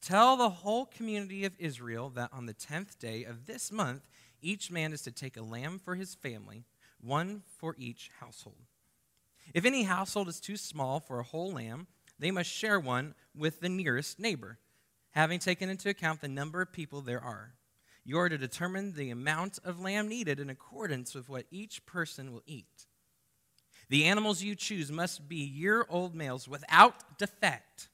Tell 0.00 0.36
the 0.36 0.48
whole 0.48 0.86
community 0.86 1.44
of 1.44 1.54
Israel 1.58 2.10
that 2.10 2.30
on 2.32 2.46
the 2.46 2.52
tenth 2.52 2.98
day 2.98 3.24
of 3.24 3.46
this 3.46 3.72
month, 3.72 4.08
each 4.40 4.70
man 4.70 4.92
is 4.92 5.02
to 5.02 5.10
take 5.10 5.36
a 5.36 5.42
lamb 5.42 5.78
for 5.78 5.94
his 5.94 6.14
family, 6.14 6.64
one 7.00 7.42
for 7.58 7.74
each 7.78 8.10
household. 8.20 8.66
If 9.54 9.64
any 9.64 9.84
household 9.84 10.28
is 10.28 10.40
too 10.40 10.56
small 10.56 11.00
for 11.00 11.18
a 11.18 11.24
whole 11.24 11.52
lamb, 11.52 11.86
they 12.18 12.30
must 12.30 12.50
share 12.50 12.80
one 12.80 13.14
with 13.34 13.60
the 13.60 13.68
nearest 13.68 14.18
neighbor, 14.18 14.58
having 15.10 15.38
taken 15.38 15.68
into 15.68 15.88
account 15.88 16.20
the 16.20 16.28
number 16.28 16.60
of 16.62 16.72
people 16.72 17.00
there 17.00 17.22
are. 17.22 17.54
You 18.04 18.18
are 18.18 18.28
to 18.28 18.38
determine 18.38 18.92
the 18.92 19.10
amount 19.10 19.58
of 19.64 19.80
lamb 19.80 20.08
needed 20.08 20.38
in 20.38 20.48
accordance 20.48 21.14
with 21.14 21.28
what 21.28 21.46
each 21.50 21.84
person 21.86 22.32
will 22.32 22.42
eat. 22.46 22.86
The 23.88 24.04
animals 24.04 24.42
you 24.42 24.54
choose 24.54 24.90
must 24.90 25.28
be 25.28 25.36
year 25.36 25.86
old 25.88 26.14
males 26.14 26.48
without 26.48 27.18
defect, 27.18 27.88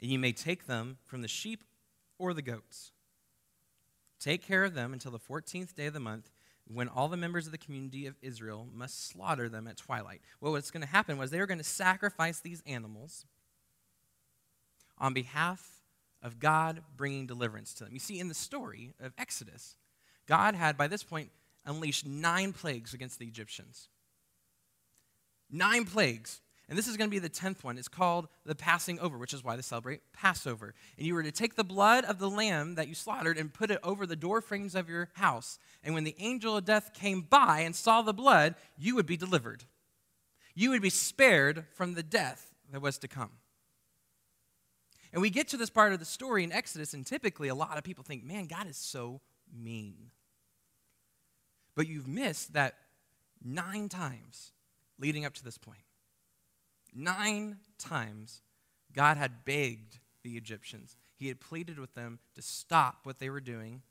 and 0.00 0.10
you 0.10 0.18
may 0.18 0.32
take 0.32 0.66
them 0.66 0.98
from 1.04 1.22
the 1.22 1.28
sheep 1.28 1.64
or 2.18 2.32
the 2.32 2.42
goats. 2.42 2.92
Take 4.20 4.46
care 4.46 4.64
of 4.64 4.74
them 4.74 4.92
until 4.92 5.10
the 5.10 5.18
14th 5.18 5.74
day 5.74 5.86
of 5.86 5.94
the 5.94 6.00
month, 6.00 6.30
when 6.66 6.88
all 6.88 7.08
the 7.08 7.16
members 7.16 7.46
of 7.46 7.52
the 7.52 7.58
community 7.58 8.06
of 8.06 8.16
Israel 8.22 8.66
must 8.72 9.08
slaughter 9.08 9.48
them 9.48 9.66
at 9.66 9.76
twilight. 9.76 10.22
Well, 10.40 10.52
what's 10.52 10.70
going 10.70 10.82
to 10.82 10.88
happen 10.88 11.18
was 11.18 11.30
they 11.30 11.40
were 11.40 11.46
going 11.46 11.58
to 11.58 11.64
sacrifice 11.64 12.40
these 12.40 12.62
animals 12.66 13.26
on 14.96 15.12
behalf 15.12 15.82
of 16.22 16.38
God 16.38 16.82
bringing 16.96 17.26
deliverance 17.26 17.74
to 17.74 17.84
them. 17.84 17.92
You 17.92 17.98
see, 17.98 18.18
in 18.18 18.28
the 18.28 18.34
story 18.34 18.94
of 18.98 19.12
Exodus, 19.18 19.76
God 20.26 20.54
had 20.54 20.78
by 20.78 20.88
this 20.88 21.02
point 21.02 21.30
unleashed 21.66 22.06
nine 22.06 22.52
plagues 22.52 22.94
against 22.94 23.18
the 23.18 23.26
Egyptians. 23.26 23.88
Nine 25.54 25.84
plagues. 25.84 26.40
And 26.68 26.76
this 26.76 26.88
is 26.88 26.96
going 26.96 27.08
to 27.08 27.14
be 27.14 27.20
the 27.20 27.28
tenth 27.28 27.62
one. 27.62 27.78
It's 27.78 27.86
called 27.86 28.26
the 28.44 28.56
passing 28.56 28.98
over, 28.98 29.16
which 29.16 29.32
is 29.32 29.44
why 29.44 29.54
they 29.54 29.62
celebrate 29.62 30.00
Passover. 30.12 30.74
And 30.98 31.06
you 31.06 31.14
were 31.14 31.22
to 31.22 31.30
take 31.30 31.54
the 31.54 31.62
blood 31.62 32.04
of 32.04 32.18
the 32.18 32.28
lamb 32.28 32.74
that 32.74 32.88
you 32.88 32.94
slaughtered 32.94 33.38
and 33.38 33.54
put 33.54 33.70
it 33.70 33.78
over 33.84 34.04
the 34.04 34.16
door 34.16 34.40
frames 34.40 34.74
of 34.74 34.88
your 34.88 35.10
house. 35.12 35.60
And 35.84 35.94
when 35.94 36.02
the 36.02 36.16
angel 36.18 36.56
of 36.56 36.64
death 36.64 36.92
came 36.92 37.20
by 37.20 37.60
and 37.60 37.76
saw 37.76 38.02
the 38.02 38.12
blood, 38.12 38.56
you 38.76 38.96
would 38.96 39.06
be 39.06 39.16
delivered. 39.16 39.62
You 40.56 40.70
would 40.70 40.82
be 40.82 40.90
spared 40.90 41.66
from 41.74 41.94
the 41.94 42.02
death 42.02 42.52
that 42.72 42.82
was 42.82 42.98
to 42.98 43.08
come. 43.08 43.30
And 45.12 45.22
we 45.22 45.30
get 45.30 45.46
to 45.48 45.56
this 45.56 45.70
part 45.70 45.92
of 45.92 46.00
the 46.00 46.04
story 46.04 46.42
in 46.42 46.50
Exodus, 46.50 46.94
and 46.94 47.06
typically 47.06 47.46
a 47.46 47.54
lot 47.54 47.78
of 47.78 47.84
people 47.84 48.02
think, 48.02 48.24
man, 48.24 48.46
God 48.46 48.68
is 48.68 48.76
so 48.76 49.20
mean. 49.56 50.10
But 51.76 51.86
you've 51.86 52.08
missed 52.08 52.54
that 52.54 52.74
nine 53.44 53.88
times 53.88 54.50
leading 54.98 55.24
up 55.24 55.34
to 55.34 55.44
this 55.44 55.58
point. 55.58 55.82
Nine 56.94 57.58
times 57.78 58.42
God 58.92 59.16
had 59.16 59.44
begged 59.44 59.98
the 60.22 60.36
Egyptians, 60.36 60.96
He 61.16 61.28
had 61.28 61.40
pleaded 61.40 61.78
with 61.78 61.94
them 61.94 62.18
to 62.34 62.42
stop 62.42 63.00
what 63.02 63.18
they 63.18 63.28
were 63.28 63.40
doing 63.40 63.82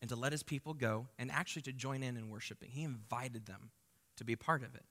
and 0.00 0.08
to 0.10 0.16
let 0.16 0.32
His 0.32 0.42
people 0.42 0.74
go 0.74 1.06
and 1.18 1.30
actually 1.30 1.62
to 1.62 1.72
join 1.72 2.02
in 2.02 2.16
in 2.16 2.28
worshiping. 2.28 2.70
He 2.70 2.82
invited 2.82 3.46
them 3.46 3.70
to 4.16 4.24
be 4.24 4.34
a 4.34 4.38
part 4.38 4.62
of 4.62 4.74
it. 4.74 4.84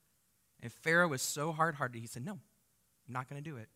And 0.61 0.71
Pharaoh 0.71 1.09
was 1.09 1.21
so 1.21 1.51
hard 1.51 1.75
hearted, 1.75 1.99
he 1.99 2.07
said, 2.07 2.25
No, 2.25 2.33
I'm 2.33 3.13
not 3.13 3.29
going 3.29 3.41
to 3.41 3.49
do 3.49 3.57
it. 3.57 3.67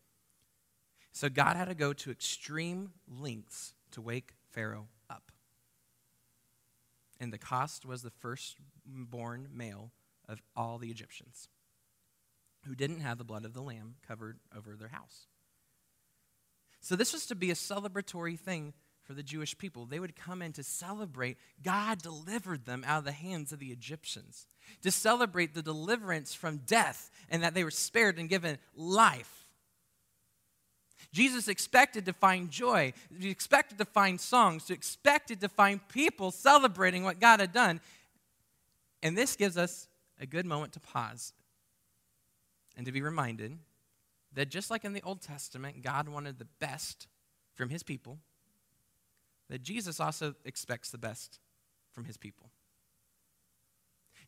So 1.12 1.30
God 1.30 1.56
had 1.56 1.68
to 1.68 1.76
go 1.76 1.94
to 1.94 2.12
extreme 2.12 2.92
lengths 3.08 3.74
to 3.92 4.02
wake 4.02 4.34
Pharaoh 4.52 4.88
up. 5.10 5.32
And 7.20 7.34
the 7.34 7.38
cost 7.38 7.86
was 7.86 8.04
the 8.04 8.12
firstborn 8.12 9.50
male 9.52 9.92
of 10.30 10.42
all 10.56 10.78
the 10.78 10.90
Egyptians 10.90 11.50
who 12.68 12.76
didn't 12.76 13.00
have 13.00 13.18
the 13.18 13.24
blood 13.24 13.46
of 13.46 13.54
the 13.54 13.62
lamb 13.62 13.96
covered 14.08 14.40
over 14.56 14.76
their 14.76 14.90
house. 14.90 15.28
So 16.82 16.96
this 16.96 17.14
was 17.14 17.26
to 17.28 17.36
be 17.36 17.50
a 17.52 17.56
celebratory 17.56 18.38
thing 18.38 18.74
for 19.04 19.14
the 19.14 19.24
Jewish 19.24 19.58
people. 19.58 19.86
They 19.86 20.00
would 20.00 20.16
come 20.16 20.42
in 20.42 20.52
to 20.54 20.64
celebrate 20.64 21.38
God 21.64 22.02
delivered 22.02 22.66
them 22.66 22.84
out 22.86 23.00
of 23.00 23.06
the 23.06 23.12
hands 23.12 23.52
of 23.52 23.60
the 23.60 23.68
Egyptians, 23.68 24.48
to 24.84 24.92
celebrate 24.92 25.54
the 25.54 25.62
deliverance 25.62 26.34
from 26.34 26.58
death 26.58 27.10
and 27.30 27.42
that 27.42 27.54
they 27.54 27.64
were 27.64 27.72
spared 27.72 28.20
and 28.20 28.30
given 28.30 28.58
life. 28.76 29.46
Jesus 31.14 31.48
expected 31.48 32.06
to 32.06 32.14
find 32.14 32.50
joy. 32.52 32.92
He 33.18 33.30
expected 33.30 33.78
to 33.78 33.86
find 33.86 34.20
songs. 34.20 34.68
He 34.68 34.74
expected 34.74 35.40
to 35.42 35.50
find 35.50 35.80
people 35.88 36.32
celebrating 36.32 37.04
what 37.04 37.20
God 37.20 37.40
had 37.40 37.54
done. 37.54 37.80
And 39.02 39.18
this 39.18 39.36
gives 39.36 39.58
us 39.58 39.88
a 40.20 40.26
good 40.26 40.46
moment 40.46 40.74
to 40.74 40.80
pause 40.80 41.34
and 42.78 42.86
to 42.86 42.92
be 42.94 43.02
reminded 43.02 43.58
that 44.34 44.50
just 44.50 44.70
like 44.70 44.86
in 44.86 44.94
the 44.94 45.02
Old 45.02 45.22
Testament, 45.22 45.82
God 45.82 46.08
wanted 46.08 46.38
the 46.38 46.48
best 46.60 47.08
from 47.56 47.70
his 47.70 47.84
people, 47.84 48.20
that 49.50 49.64
Jesus 49.64 50.00
also 50.00 50.36
expects 50.46 50.92
the 50.92 50.98
best 50.98 51.40
from 51.92 52.06
his 52.06 52.18
people. 52.18 52.52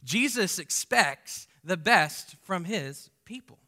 Jesus 0.03 0.57
expects 0.59 1.47
the 1.63 1.77
best 1.77 2.35
from 2.41 2.65
his 2.65 3.09
people. 3.23 3.59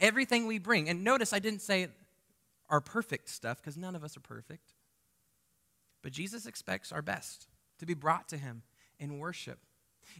Everything 0.00 0.46
we 0.46 0.58
bring, 0.58 0.88
and 0.88 1.02
notice 1.02 1.32
I 1.32 1.38
didn't 1.38 1.62
say 1.62 1.88
our 2.68 2.80
perfect 2.80 3.30
stuff 3.30 3.58
because 3.58 3.76
none 3.76 3.96
of 3.96 4.04
us 4.04 4.16
are 4.16 4.20
perfect, 4.20 4.74
but 6.02 6.12
Jesus 6.12 6.44
expects 6.44 6.92
our 6.92 7.02
best 7.02 7.46
to 7.78 7.86
be 7.86 7.94
brought 7.94 8.28
to 8.28 8.36
him 8.36 8.62
in 8.98 9.18
worship. 9.18 9.60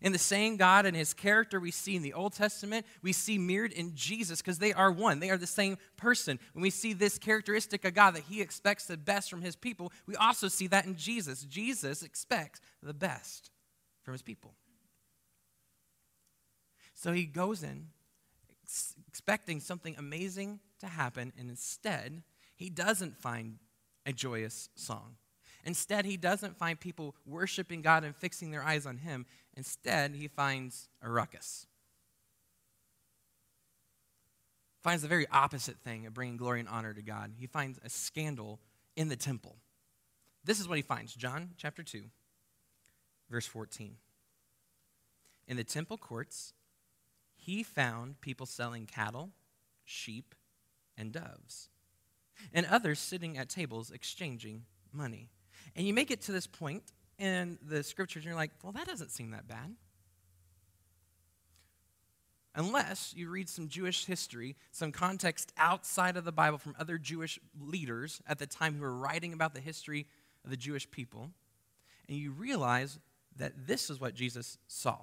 In 0.00 0.12
the 0.12 0.18
same 0.18 0.56
God 0.56 0.86
and 0.86 0.96
his 0.96 1.14
character 1.14 1.58
we 1.58 1.70
see 1.70 1.96
in 1.96 2.02
the 2.02 2.12
Old 2.12 2.32
Testament, 2.32 2.86
we 3.02 3.12
see 3.12 3.38
mirrored 3.38 3.72
in 3.72 3.94
Jesus 3.94 4.40
because 4.40 4.58
they 4.58 4.72
are 4.72 4.90
one. 4.90 5.20
They 5.20 5.30
are 5.30 5.36
the 5.36 5.46
same 5.46 5.78
person. 5.96 6.38
When 6.52 6.62
we 6.62 6.70
see 6.70 6.92
this 6.92 7.18
characteristic 7.18 7.84
of 7.84 7.94
God 7.94 8.14
that 8.14 8.24
he 8.24 8.40
expects 8.40 8.86
the 8.86 8.96
best 8.96 9.30
from 9.30 9.42
his 9.42 9.56
people, 9.56 9.92
we 10.06 10.16
also 10.16 10.48
see 10.48 10.66
that 10.68 10.86
in 10.86 10.96
Jesus. 10.96 11.44
Jesus 11.44 12.02
expects 12.02 12.60
the 12.82 12.94
best 12.94 13.50
from 14.02 14.12
his 14.12 14.22
people. 14.22 14.54
So 16.94 17.12
he 17.12 17.24
goes 17.24 17.62
in 17.62 17.88
expecting 19.06 19.60
something 19.60 19.94
amazing 19.98 20.60
to 20.80 20.86
happen, 20.86 21.32
and 21.38 21.48
instead, 21.48 22.22
he 22.56 22.68
doesn't 22.68 23.16
find 23.16 23.58
a 24.04 24.12
joyous 24.12 24.68
song. 24.74 25.16
Instead, 25.68 26.06
he 26.06 26.16
doesn't 26.16 26.56
find 26.56 26.80
people 26.80 27.14
worshiping 27.26 27.82
God 27.82 28.02
and 28.02 28.16
fixing 28.16 28.50
their 28.50 28.64
eyes 28.64 28.86
on 28.86 28.96
him. 28.96 29.26
Instead, 29.54 30.14
he 30.14 30.26
finds 30.26 30.88
a 31.02 31.10
ruckus. 31.10 31.66
Finds 34.82 35.02
the 35.02 35.08
very 35.08 35.26
opposite 35.30 35.76
thing 35.80 36.06
of 36.06 36.14
bringing 36.14 36.38
glory 36.38 36.60
and 36.60 36.70
honor 36.70 36.94
to 36.94 37.02
God. 37.02 37.32
He 37.36 37.46
finds 37.46 37.78
a 37.84 37.90
scandal 37.90 38.60
in 38.96 39.10
the 39.10 39.16
temple. 39.16 39.56
This 40.42 40.58
is 40.58 40.66
what 40.66 40.78
he 40.78 40.82
finds 40.82 41.14
John 41.14 41.50
chapter 41.58 41.82
2, 41.82 42.04
verse 43.28 43.46
14. 43.46 43.96
In 45.48 45.58
the 45.58 45.64
temple 45.64 45.98
courts, 45.98 46.54
he 47.36 47.62
found 47.62 48.22
people 48.22 48.46
selling 48.46 48.86
cattle, 48.86 49.32
sheep, 49.84 50.34
and 50.96 51.12
doves, 51.12 51.68
and 52.54 52.64
others 52.64 52.98
sitting 52.98 53.36
at 53.36 53.50
tables 53.50 53.90
exchanging 53.90 54.64
money. 54.94 55.28
And 55.76 55.86
you 55.86 55.94
make 55.94 56.10
it 56.10 56.22
to 56.22 56.32
this 56.32 56.46
point 56.46 56.82
in 57.18 57.58
the 57.62 57.82
scriptures, 57.82 58.24
and 58.24 58.30
you're 58.30 58.34
like, 58.34 58.50
well, 58.62 58.72
that 58.72 58.86
doesn't 58.86 59.10
seem 59.10 59.30
that 59.30 59.46
bad. 59.46 59.74
Unless 62.54 63.14
you 63.16 63.30
read 63.30 63.48
some 63.48 63.68
Jewish 63.68 64.06
history, 64.06 64.56
some 64.72 64.90
context 64.90 65.52
outside 65.56 66.16
of 66.16 66.24
the 66.24 66.32
Bible 66.32 66.58
from 66.58 66.74
other 66.76 66.98
Jewish 66.98 67.38
leaders 67.60 68.20
at 68.26 68.40
the 68.40 68.46
time 68.46 68.74
who 68.74 68.82
were 68.82 68.96
writing 68.96 69.32
about 69.32 69.54
the 69.54 69.60
history 69.60 70.06
of 70.44 70.50
the 70.50 70.56
Jewish 70.56 70.90
people, 70.90 71.30
and 72.08 72.16
you 72.16 72.32
realize 72.32 72.98
that 73.36 73.68
this 73.68 73.90
is 73.90 74.00
what 74.00 74.14
Jesus 74.14 74.58
saw. 74.66 74.98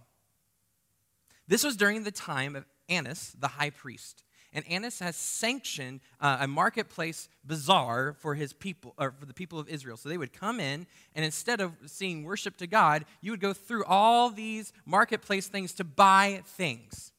This 1.47 1.63
was 1.63 1.77
during 1.77 2.03
the 2.03 2.11
time 2.11 2.57
of 2.57 2.65
Annas, 2.89 3.33
the 3.39 3.47
high 3.47 3.69
priest. 3.69 4.24
And 4.55 4.65
Annas 4.69 4.99
has 4.99 5.17
sanctioned 5.17 5.99
uh, 6.21 6.37
a 6.39 6.47
marketplace 6.47 7.27
bazaar 7.43 8.13
for 8.13 8.35
his 8.35 8.53
people, 8.53 8.93
or 8.97 9.13
for 9.19 9.25
the 9.25 9.33
people 9.33 9.59
of 9.59 9.67
Israel. 9.67 9.97
So 9.97 10.07
they 10.07 10.17
would 10.17 10.31
come 10.31 10.61
in, 10.61 10.87
and 11.13 11.25
instead 11.25 11.59
of 11.59 11.73
seeing 11.87 12.23
worship 12.23 12.55
to 12.57 12.67
God, 12.67 13.03
you 13.19 13.31
would 13.31 13.41
go 13.41 13.51
through 13.51 13.83
all 13.83 14.29
these 14.29 14.71
marketplace 14.85 15.49
things 15.49 15.73
to 15.73 15.83
buy 15.83 16.41
things. 16.45 17.11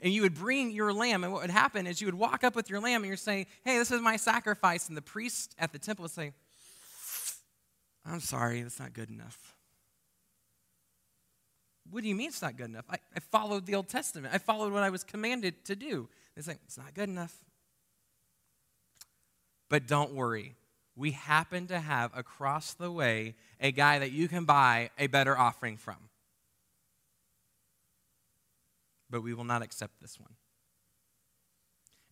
And 0.00 0.14
you 0.14 0.22
would 0.22 0.34
bring 0.34 0.70
your 0.70 0.94
lamb, 0.94 1.22
and 1.22 1.34
what 1.34 1.42
would 1.42 1.50
happen 1.50 1.86
is 1.86 2.00
you 2.00 2.06
would 2.06 2.14
walk 2.14 2.44
up 2.44 2.56
with 2.56 2.70
your 2.70 2.80
lamb, 2.80 3.02
and 3.02 3.08
you're 3.08 3.18
saying, 3.18 3.44
Hey, 3.62 3.76
this 3.76 3.90
is 3.90 4.00
my 4.00 4.16
sacrifice. 4.16 4.88
And 4.88 4.96
the 4.96 5.02
priest 5.02 5.54
at 5.58 5.70
the 5.70 5.78
temple 5.78 6.04
would 6.04 6.12
say, 6.12 6.32
I'm 8.06 8.20
sorry, 8.20 8.62
that's 8.62 8.80
not 8.80 8.94
good 8.94 9.10
enough. 9.10 9.54
What 11.90 12.02
do 12.02 12.08
you 12.08 12.14
mean 12.14 12.28
it's 12.28 12.42
not 12.42 12.56
good 12.56 12.68
enough? 12.68 12.84
I, 12.88 12.98
I 13.14 13.20
followed 13.20 13.66
the 13.66 13.74
Old 13.74 13.88
Testament. 13.88 14.34
I 14.34 14.38
followed 14.38 14.72
what 14.72 14.82
I 14.82 14.90
was 14.90 15.04
commanded 15.04 15.64
to 15.64 15.76
do. 15.76 16.08
They 16.36 16.42
say, 16.42 16.56
it's 16.64 16.78
not 16.78 16.94
good 16.94 17.08
enough. 17.08 17.34
But 19.68 19.86
don't 19.86 20.14
worry. 20.14 20.54
We 20.96 21.12
happen 21.12 21.66
to 21.68 21.78
have 21.80 22.10
across 22.16 22.74
the 22.74 22.90
way 22.90 23.34
a 23.60 23.72
guy 23.72 23.98
that 23.98 24.12
you 24.12 24.28
can 24.28 24.44
buy 24.44 24.90
a 24.98 25.06
better 25.06 25.36
offering 25.36 25.76
from. 25.76 25.96
But 29.08 29.22
we 29.22 29.34
will 29.34 29.44
not 29.44 29.62
accept 29.62 30.00
this 30.00 30.18
one. 30.20 30.34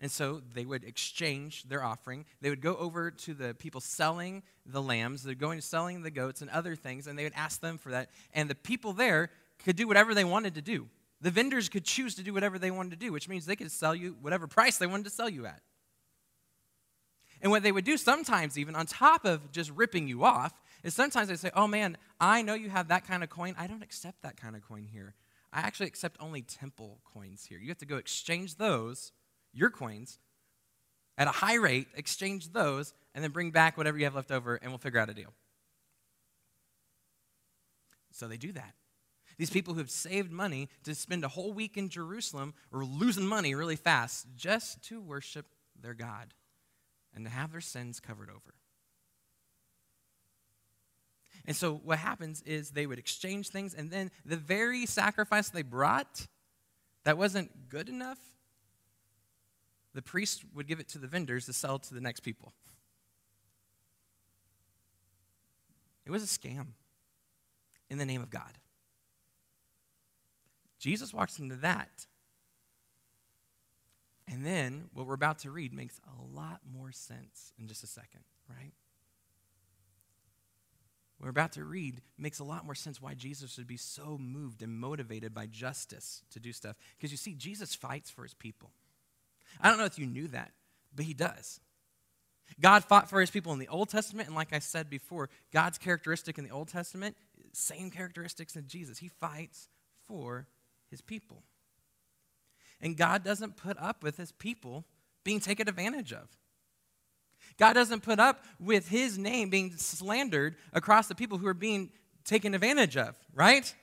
And 0.01 0.11
so 0.11 0.41
they 0.55 0.65
would 0.65 0.85
exchange 0.85 1.65
their 1.65 1.83
offering. 1.83 2.25
They 2.41 2.51
would 2.51 2.61
go 2.61 2.77
over 2.77 3.11
to 3.11 3.35
the 3.35 3.55
people 3.55 3.81
selling 3.81 4.45
the 4.65 4.81
lambs. 4.81 5.25
They're 5.25 5.35
going 5.35 5.59
to 5.59 5.67
selling 5.67 6.03
the 6.03 6.11
goats 6.11 6.41
and 6.41 6.51
other 6.51 6.77
things, 6.77 7.09
and 7.09 7.19
they 7.19 7.25
would 7.25 7.33
ask 7.35 7.61
them 7.61 7.79
for 7.79 7.91
that. 7.91 8.11
And 8.33 8.49
the 8.49 8.55
people 8.55 8.93
there 8.93 9.31
could 9.65 9.77
do 9.77 9.87
whatever 9.87 10.15
they 10.15 10.25
wanted 10.25 10.55
to 10.55 10.62
do. 10.62 10.88
The 11.21 11.31
vendors 11.31 11.69
could 11.69 11.85
choose 11.85 12.15
to 12.15 12.23
do 12.23 12.33
whatever 12.33 12.59
they 12.59 12.71
wanted 12.71 12.91
to 12.91 12.97
do, 12.97 13.12
which 13.12 13.29
means 13.29 13.45
they 13.45 13.57
could 13.57 13.73
sell 13.73 13.95
you 13.95 14.17
whatever 14.21 14.47
price 14.47 14.79
they 14.79 14.87
wanted 14.87 15.05
to 15.05 15.11
sell 15.11 15.29
you 15.29 15.47
at. 15.47 15.61
And 17.41 17.50
what 17.50 17.62
they 17.62 17.73
would 17.73 17.85
do 17.85 17.97
sometimes, 17.97 18.59
even 18.59 18.75
on 18.75 18.87
top 18.87 19.25
of 19.25 19.53
just 19.53 19.71
ripping 19.71 20.09
you 20.09 20.25
off, 20.25 20.53
is 20.83 20.95
sometimes 20.95 21.29
they 21.29 21.37
say, 21.37 21.50
Oh 21.55 21.67
man, 21.67 21.97
I 22.21 22.43
know 22.43 22.55
you 22.55 22.69
have 22.71 22.88
that 22.88 23.07
kind 23.07 23.23
of 23.23 23.31
coin. 23.31 23.55
I 23.59 23.67
don't 23.67 23.83
accept 23.83 24.23
that 24.23 24.37
kind 24.37 24.57
of 24.57 24.62
coin 24.62 24.85
here. 24.85 25.15
I 25.53 25.61
actually 25.61 25.87
accept 25.87 26.17
only 26.21 26.43
temple 26.43 26.99
coins 27.12 27.47
here. 27.49 27.59
You 27.59 27.69
have 27.69 27.79
to 27.79 27.87
go 27.87 27.97
exchange 27.97 28.57
those, 28.57 29.12
your 29.53 29.71
coins, 29.71 30.19
at 31.17 31.27
a 31.27 31.33
high 31.33 31.55
rate, 31.55 31.88
exchange 31.97 32.53
those, 32.53 32.95
and 33.15 33.25
then 33.25 33.31
bring 33.31 33.50
back 33.50 33.77
whatever 33.77 33.99
you 33.99 34.05
have 34.05 34.15
left 34.15 34.31
over, 34.31 34.57
and 34.57 34.71
we'll 34.71 34.79
figure 34.79 35.00
out 35.00 35.09
a 35.09 35.15
deal. 35.15 35.33
So 38.12 38.29
they 38.29 38.37
do 38.37 38.53
that. 38.53 38.75
These 39.38 39.50
people 39.50 39.75
who 39.75 39.80
have 39.80 39.90
saved 39.90 40.33
money 40.33 40.68
to 40.83 40.95
spend 40.95 41.25
a 41.25 41.28
whole 41.28 41.52
week 41.52 41.76
in 41.76 41.88
Jerusalem 41.88 42.54
are 42.73 42.85
losing 42.85 43.26
money 43.26 43.54
really 43.54 43.76
fast 43.76 44.26
just 44.37 44.83
to 44.88 45.00
worship 45.00 45.47
their 45.80 45.95
God 45.95 46.35
and 47.14 47.25
to 47.25 47.30
have 47.30 47.52
their 47.52 47.61
sins 47.61 48.00
covered 48.00 48.30
over. 48.30 48.54
And 51.47 51.57
so 51.57 51.80
what 51.83 51.99
happens 51.99 52.42
is 52.42 52.71
they 52.71 52.87
would 52.87 52.99
exchange 52.99 53.49
things, 53.49 53.75
and 53.75 53.90
then 53.90 54.11
the 54.26 54.37
very 54.37 54.85
sacrifice 54.85 55.49
they 55.49 55.62
brought 55.62 56.26
that 57.04 57.16
wasn't 57.16 57.71
good 57.71 57.88
enough, 57.88 58.18
the 59.95 60.02
priest 60.02 60.42
would 60.52 60.66
give 60.66 60.78
it 60.78 60.88
to 60.88 60.99
the 60.99 61.07
vendors 61.07 61.47
to 61.47 61.52
sell 61.52 61.78
to 61.78 61.95
the 61.95 62.00
next 62.00 62.21
people. 62.21 62.52
It 66.04 66.11
was 66.11 66.23
a 66.23 66.26
scam 66.26 66.66
in 67.88 67.99
the 67.99 68.04
name 68.04 68.21
of 68.21 68.30
God. 68.30 68.59
Jesus 70.79 71.13
walks 71.13 71.39
into 71.39 71.57
that. 71.57 72.07
And 74.31 74.45
then 74.45 74.85
what 74.93 75.07
we're 75.07 75.15
about 75.15 75.39
to 75.41 75.51
read 75.51 75.73
makes 75.73 76.01
a 76.07 76.37
lot 76.37 76.61
more 76.71 76.93
sense 76.93 77.53
in 77.59 77.67
just 77.67 77.83
a 77.83 77.87
second, 77.87 78.21
right? 78.49 78.73
What 81.17 81.27
we're 81.27 81.31
about 81.31 81.53
to 81.53 81.65
read 81.65 82.03
makes 82.17 82.39
a 82.39 82.45
lot 82.45 82.65
more 82.65 82.75
sense 82.75 83.01
why 83.01 83.15
Jesus 83.15 83.57
would 83.57 83.67
be 83.67 83.77
so 83.77 84.19
moved 84.21 84.63
and 84.63 84.79
motivated 84.79 85.35
by 85.35 85.47
justice 85.47 86.23
to 86.31 86.41
do 86.41 86.53
stuff. 86.53 86.77
Because 86.97 87.11
you 87.11 87.17
see, 87.17 87.35
Jesus 87.35 87.75
fights 87.75 88.11
for 88.11 88.23
his 88.23 88.35
people. 88.35 88.71
I 89.61 89.69
don't 89.69 89.79
know 89.79 89.85
if 89.85 89.99
you 89.99 90.07
knew 90.07 90.29
that, 90.29 90.53
but 90.95 91.07
he 91.07 91.15
does. 91.15 91.59
God 92.61 92.85
fought 92.85 93.11
for 93.11 93.21
his 93.21 93.31
people 93.31 93.53
in 93.53 93.59
the 93.59 93.69
Old 93.69 93.89
Testament, 93.89 94.29
and 94.29 94.37
like 94.37 94.53
I 94.53 94.59
said 94.59 94.89
before, 94.89 95.29
God's 95.53 95.79
characteristic 95.79 96.39
in 96.39 96.45
the 96.45 96.51
Old 96.51 96.69
Testament, 96.69 97.17
same 97.53 97.91
characteristics 97.91 98.57
in 98.57 98.69
Jesus. 98.69 98.99
He 98.99 99.09
fights 99.09 99.69
for 100.07 100.47
his 100.90 101.00
people. 101.00 101.42
And 102.80 102.97
God 102.97 103.25
doesn't 103.25 103.57
put 103.57 103.76
up 103.78 104.02
with 104.02 104.16
his 104.16 104.33
people 104.33 104.85
being 105.25 105.40
taken 105.40 105.68
advantage 105.68 106.12
of. 106.12 106.28
God 107.59 107.73
doesn't 107.73 108.02
put 108.02 108.21
up 108.21 108.45
with 108.61 108.88
his 108.88 109.18
name 109.18 109.50
being 109.50 109.76
slandered 109.76 110.57
across 110.73 111.09
the 111.09 111.14
people 111.14 111.38
who 111.38 111.47
are 111.47 111.54
being 111.54 111.90
taken 112.25 112.54
advantage 112.54 112.97
of, 112.97 113.16
right? 113.35 113.75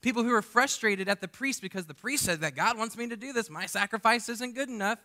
People 0.00 0.22
who 0.22 0.32
are 0.32 0.42
frustrated 0.42 1.08
at 1.08 1.20
the 1.20 1.28
priest 1.28 1.60
because 1.60 1.86
the 1.86 1.94
priest 1.94 2.24
said 2.24 2.40
that 2.40 2.54
God 2.54 2.78
wants 2.78 2.96
me 2.96 3.08
to 3.08 3.16
do 3.16 3.32
this. 3.32 3.50
My 3.50 3.66
sacrifice 3.66 4.28
isn't 4.28 4.54
good 4.54 4.68
enough. 4.68 4.98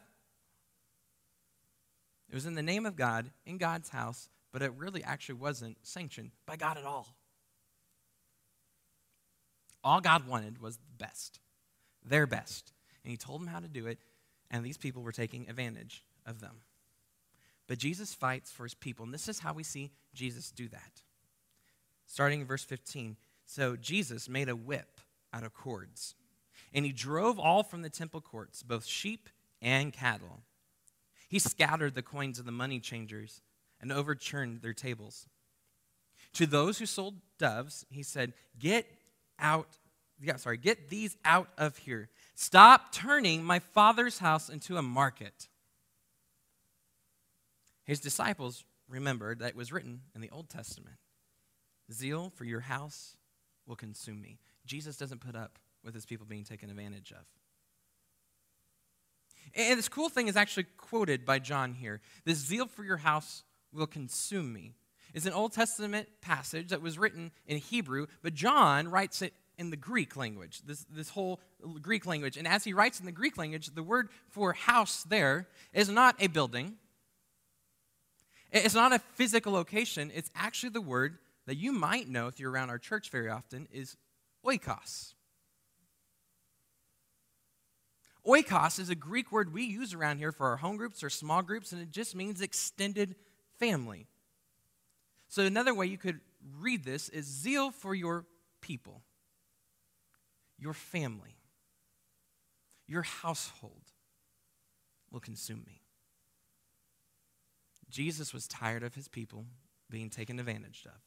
It 2.30 2.36
was 2.36 2.46
in 2.46 2.56
the 2.56 2.64
name 2.64 2.86
of 2.86 2.96
God, 2.96 3.32
in 3.46 3.58
God's 3.58 3.90
house, 3.90 4.30
but 4.52 4.62
it 4.62 4.72
really 4.78 5.04
actually 5.04 5.36
wasn't 5.36 5.78
sanctioned 5.84 6.32
by 6.46 6.56
God 6.56 6.78
at 6.78 6.86
all. 6.86 7.16
All 9.84 10.00
God 10.00 10.28
wanted 10.28 10.62
was 10.62 10.78
the 10.78 10.98
best, 10.98 11.40
their 12.06 12.28
best. 12.28 12.74
And 13.04 13.12
He 13.12 13.18
told 13.18 13.42
them 13.42 13.48
how 13.48 13.60
to 13.60 13.68
do 13.68 13.88
it, 13.88 14.00
and 14.52 14.64
these 14.64 14.78
people 14.78 15.02
were 15.02 15.12
taking 15.12 15.50
advantage 15.50 16.04
of 16.26 16.40
them. 16.40 16.62
But 17.68 17.78
Jesus 17.78 18.14
fights 18.14 18.52
for 18.52 18.64
His 18.64 18.74
people, 18.74 19.06
and 19.06 19.14
this 19.14 19.28
is 19.28 19.40
how 19.40 19.54
we 19.54 19.64
see 19.64 19.92
Jesus 20.14 20.52
do 20.52 20.68
that. 20.70 21.02
Starting 22.06 22.42
in 22.42 22.48
verse 22.48 22.64
15. 22.64 23.18
So 23.46 23.76
Jesus 23.76 24.30
made 24.30 24.50
a 24.50 24.56
whip 24.56 25.00
out 25.34 25.44
of 25.44 25.54
cords, 25.54 26.16
and 26.74 26.86
He 26.86 26.92
drove 26.92 27.40
all 27.40 27.64
from 27.64 27.82
the 27.82 27.90
temple 27.90 28.22
courts, 28.22 28.64
both 28.64 28.86
sheep 28.86 29.30
and 29.62 29.92
cattle. 29.92 30.42
He 31.30 31.40
scattered 31.40 31.96
the 31.96 32.02
coins 32.02 32.38
of 32.38 32.46
the 32.46 32.52
money 32.52 32.80
changers 32.80 33.42
and 33.82 33.92
overturned 33.92 34.62
their 34.62 34.74
tables. 34.74 35.26
To 36.34 36.46
those 36.46 36.80
who 36.80 36.86
sold 36.86 37.16
doves, 37.38 37.86
he 37.90 38.04
said, 38.04 38.34
Get 38.60 38.88
out, 39.40 39.78
yeah, 40.24 40.38
sorry, 40.38 40.58
get 40.58 40.90
these 40.90 41.18
out 41.26 41.50
of 41.58 41.78
here. 41.78 42.10
Stop 42.36 42.94
turning 42.94 43.44
my 43.44 43.60
father's 43.60 44.20
house 44.20 44.50
into 44.50 44.78
a 44.78 44.82
market. 44.82 45.50
His 47.84 48.00
disciples 48.00 48.64
remembered 48.88 49.40
that 49.40 49.50
it 49.50 49.56
was 49.56 49.72
written 49.72 50.02
in 50.16 50.22
the 50.22 50.30
Old 50.30 50.50
Testament 50.50 50.98
Zeal 51.92 52.32
for 52.36 52.46
your 52.46 52.62
house 52.62 53.18
will 53.68 53.76
consume 53.76 54.22
me. 54.22 54.40
Jesus 54.66 54.98
doesn't 54.98 55.22
put 55.22 55.36
up 55.36 55.60
with 55.84 55.94
his 55.94 56.06
people 56.06 56.26
being 56.26 56.46
taken 56.46 56.70
advantage 56.70 57.12
of. 57.12 57.26
And 59.54 59.78
this 59.78 59.90
cool 59.90 60.10
thing 60.10 60.30
is 60.30 60.38
actually 60.38 60.66
quoted 60.78 61.26
by 61.26 61.40
John 61.40 61.74
here. 61.74 62.00
This 62.24 62.38
zeal 62.38 62.68
for 62.68 62.84
your 62.84 62.98
house 62.98 63.44
will 63.74 63.88
consume 63.88 64.54
me. 64.54 64.72
It's 65.14 65.26
an 65.26 65.34
Old 65.34 65.52
Testament 65.52 66.08
passage 66.22 66.70
that 66.70 66.82
was 66.82 66.98
written 66.98 67.32
in 67.46 67.58
Hebrew, 67.58 68.08
but 68.22 68.34
John 68.34 68.88
writes 68.88 69.22
it 69.22 69.34
in 69.58 69.70
the 69.70 69.78
Greek 69.78 70.16
language, 70.16 70.62
this, 70.66 70.86
this 70.90 71.10
whole 71.10 71.40
Greek 71.82 72.06
language. 72.06 72.38
And 72.38 72.48
as 72.48 72.64
he 72.64 72.74
writes 72.74 73.00
in 73.00 73.06
the 73.06 73.12
Greek 73.12 73.38
language, 73.38 73.68
the 73.68 73.84
word 73.84 74.10
for 74.30 74.54
house 74.54 75.04
there 75.04 75.48
is 75.74 75.90
not 75.90 76.16
a 76.20 76.28
building, 76.28 76.76
it's 78.52 78.76
not 78.76 78.94
a 78.94 79.00
physical 79.16 79.52
location. 79.52 80.12
It's 80.14 80.30
actually 80.36 80.70
the 80.70 80.82
word 80.82 81.18
that 81.48 81.56
you 81.56 81.72
might 81.72 82.08
know 82.08 82.28
if 82.28 82.40
you're 82.40 82.52
around 82.52 82.70
our 82.70 82.78
church 82.78 83.10
very 83.10 83.30
often 83.30 83.68
is 83.72 83.98
oikos. 84.46 85.16
Oikos 88.26 88.80
is 88.80 88.90
a 88.90 88.96
Greek 88.96 89.32
word 89.32 89.54
we 89.54 89.64
use 89.64 89.94
around 89.94 90.20
here 90.20 90.32
for 90.32 90.48
our 90.48 90.58
home 90.58 90.78
groups 90.78 91.04
or 91.04 91.10
small 91.10 91.42
groups, 91.42 91.72
and 91.72 91.82
it 91.82 91.92
just 91.92 92.16
means 92.16 92.42
extended 92.42 93.16
family. 93.60 94.08
So, 95.28 95.44
another 95.44 95.74
way 95.74 95.88
you 95.88 95.98
could 95.98 96.22
read 96.60 96.86
this 96.86 97.10
is 97.10 97.26
zeal 97.26 97.72
for 97.72 97.96
your 97.96 98.26
people 98.62 99.02
your 100.64 100.74
family, 100.74 101.36
your 102.88 103.02
household 103.02 103.92
will 105.12 105.20
consume 105.20 105.64
me. 105.68 105.82
Jesus 107.90 108.34
was 108.34 108.48
tired 108.48 108.82
of 108.82 108.96
his 108.96 109.10
people 109.10 109.46
being 109.90 110.10
taken 110.10 110.40
advantage 110.40 110.84
of 110.86 111.02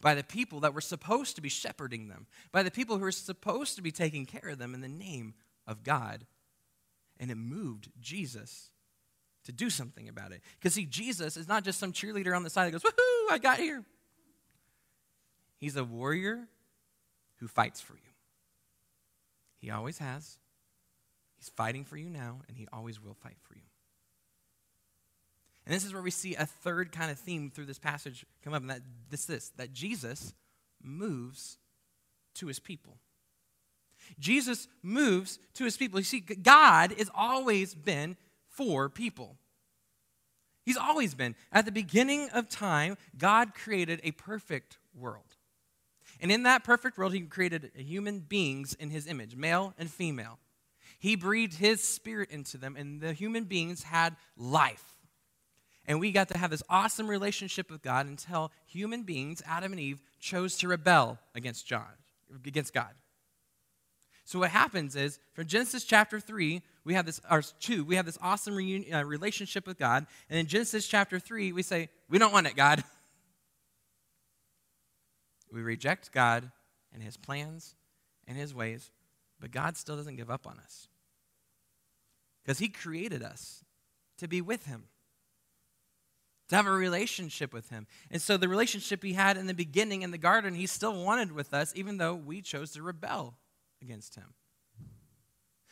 by 0.00 0.14
the 0.14 0.24
people 0.24 0.60
that 0.60 0.72
were 0.72 0.80
supposed 0.80 1.36
to 1.36 1.42
be 1.42 1.50
shepherding 1.50 2.08
them, 2.08 2.26
by 2.50 2.62
the 2.62 2.70
people 2.70 2.96
who 2.96 3.02
were 3.02 3.12
supposed 3.12 3.76
to 3.76 3.82
be 3.82 3.92
taking 3.92 4.24
care 4.24 4.48
of 4.48 4.58
them 4.58 4.74
in 4.74 4.80
the 4.80 4.88
name 4.88 5.34
of 5.66 5.84
God. 5.84 6.24
And 7.20 7.30
it 7.30 7.36
moved 7.36 7.90
Jesus 8.00 8.70
to 9.44 9.52
do 9.52 9.68
something 9.68 10.08
about 10.08 10.32
it. 10.32 10.40
Because, 10.58 10.74
see, 10.74 10.86
Jesus 10.86 11.36
is 11.36 11.46
not 11.46 11.62
just 11.62 11.78
some 11.78 11.92
cheerleader 11.92 12.34
on 12.34 12.42
the 12.42 12.50
side 12.50 12.66
that 12.66 12.72
goes, 12.72 12.82
Woohoo, 12.82 13.30
I 13.30 13.38
got 13.38 13.58
here. 13.58 13.84
He's 15.58 15.76
a 15.76 15.84
warrior 15.84 16.48
who 17.36 17.48
fights 17.48 17.80
for 17.80 17.94
you. 17.94 18.11
He 19.62 19.70
always 19.70 19.98
has. 19.98 20.38
He's 21.38 21.48
fighting 21.48 21.84
for 21.84 21.96
you 21.96 22.10
now, 22.10 22.40
and 22.48 22.56
he 22.58 22.66
always 22.72 23.00
will 23.00 23.14
fight 23.14 23.36
for 23.42 23.54
you. 23.54 23.62
And 25.64 25.74
this 25.74 25.84
is 25.84 25.92
where 25.92 26.02
we 26.02 26.10
see 26.10 26.34
a 26.34 26.44
third 26.44 26.90
kind 26.90 27.10
of 27.10 27.18
theme 27.18 27.48
through 27.48 27.66
this 27.66 27.78
passage 27.78 28.26
come 28.42 28.52
up, 28.52 28.62
and 28.62 28.70
that 28.70 28.82
this 29.08 29.24
this 29.24 29.50
that 29.56 29.72
Jesus 29.72 30.34
moves 30.82 31.58
to 32.34 32.48
his 32.48 32.58
people. 32.58 32.98
Jesus 34.18 34.66
moves 34.82 35.38
to 35.54 35.64
his 35.64 35.76
people. 35.76 36.00
You 36.00 36.04
see, 36.04 36.20
God 36.20 36.92
has 36.98 37.08
always 37.14 37.74
been 37.76 38.16
for 38.48 38.88
people. 38.88 39.36
He's 40.64 40.76
always 40.76 41.14
been. 41.14 41.36
At 41.52 41.66
the 41.66 41.72
beginning 41.72 42.28
of 42.30 42.48
time, 42.48 42.96
God 43.16 43.54
created 43.54 44.00
a 44.02 44.10
perfect 44.10 44.78
world. 44.92 45.36
And 46.22 46.30
in 46.30 46.44
that 46.44 46.62
perfect 46.62 46.96
world, 46.96 47.12
he 47.12 47.20
created 47.22 47.72
human 47.74 48.20
beings 48.20 48.74
in 48.74 48.90
his 48.90 49.08
image, 49.08 49.34
male 49.34 49.74
and 49.76 49.90
female. 49.90 50.38
He 51.00 51.16
breathed 51.16 51.54
his 51.54 51.82
spirit 51.82 52.30
into 52.30 52.56
them, 52.56 52.76
and 52.76 53.00
the 53.00 53.12
human 53.12 53.42
beings 53.42 53.82
had 53.82 54.14
life. 54.36 54.84
And 55.84 55.98
we 55.98 56.12
got 56.12 56.28
to 56.28 56.38
have 56.38 56.52
this 56.52 56.62
awesome 56.70 57.08
relationship 57.08 57.72
with 57.72 57.82
God 57.82 58.06
until 58.06 58.52
human 58.66 59.02
beings, 59.02 59.42
Adam 59.44 59.72
and 59.72 59.80
Eve, 59.80 60.00
chose 60.20 60.56
to 60.58 60.68
rebel 60.68 61.18
against 61.34 61.66
John, 61.66 61.90
against 62.46 62.72
God. 62.72 62.94
So 64.24 64.38
what 64.38 64.50
happens 64.50 64.94
is, 64.94 65.18
from 65.34 65.46
Genesis 65.46 65.82
chapter 65.82 66.20
3, 66.20 66.62
we 66.84 66.94
have 66.94 67.04
this, 67.04 67.20
or 67.28 67.42
2, 67.42 67.84
we 67.84 67.96
have 67.96 68.06
this 68.06 68.18
awesome 68.22 68.54
reunion, 68.54 68.94
uh, 68.94 69.04
relationship 69.04 69.66
with 69.66 69.76
God. 69.76 70.06
And 70.30 70.38
in 70.38 70.46
Genesis 70.46 70.86
chapter 70.86 71.18
3, 71.18 71.50
we 71.50 71.64
say, 71.64 71.88
we 72.08 72.18
don't 72.18 72.32
want 72.32 72.46
it, 72.46 72.54
God. 72.54 72.84
We 75.52 75.60
reject 75.60 76.12
God 76.12 76.50
and 76.92 77.02
His 77.02 77.16
plans 77.16 77.74
and 78.26 78.36
His 78.36 78.54
ways, 78.54 78.90
but 79.38 79.50
God 79.50 79.76
still 79.76 79.96
doesn't 79.96 80.16
give 80.16 80.30
up 80.30 80.46
on 80.46 80.58
us. 80.58 80.88
Because 82.42 82.58
He 82.58 82.68
created 82.68 83.22
us 83.22 83.64
to 84.18 84.26
be 84.26 84.40
with 84.40 84.64
Him, 84.64 84.84
to 86.48 86.56
have 86.56 86.66
a 86.66 86.72
relationship 86.72 87.52
with 87.52 87.68
Him. 87.68 87.86
And 88.10 88.20
so 88.20 88.36
the 88.36 88.48
relationship 88.48 89.02
He 89.02 89.12
had 89.12 89.36
in 89.36 89.46
the 89.46 89.54
beginning 89.54 90.02
in 90.02 90.10
the 90.10 90.18
garden, 90.18 90.54
He 90.54 90.66
still 90.66 91.04
wanted 91.04 91.32
with 91.32 91.52
us, 91.52 91.72
even 91.76 91.98
though 91.98 92.14
we 92.14 92.40
chose 92.40 92.72
to 92.72 92.82
rebel 92.82 93.34
against 93.82 94.14
Him. 94.14 94.34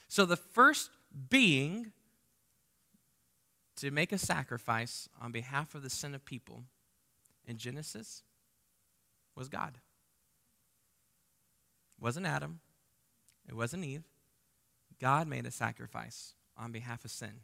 So 0.09 0.27
the 0.27 0.37
first 0.37 0.91
being 1.31 1.93
to 3.77 3.91
make 3.91 4.13
a 4.13 4.19
sacrifice 4.19 5.09
on 5.23 5.33
behalf 5.33 5.75
of 5.75 5.83
the 5.83 5.89
sin 5.89 6.15
of 6.15 6.25
people 6.25 6.65
in 7.47 7.57
Genesis 7.57 8.23
was 9.37 9.49
God. 9.49 9.79
It 11.99 12.03
wasn't 12.03 12.27
Adam, 12.27 12.61
it 13.49 13.55
wasn't 13.55 13.85
Eve. 13.85 14.05
God 15.01 15.27
made 15.27 15.47
a 15.47 15.51
sacrifice 15.51 16.35
on 16.57 16.73
behalf 16.73 17.05
of 17.05 17.11
sin 17.11 17.41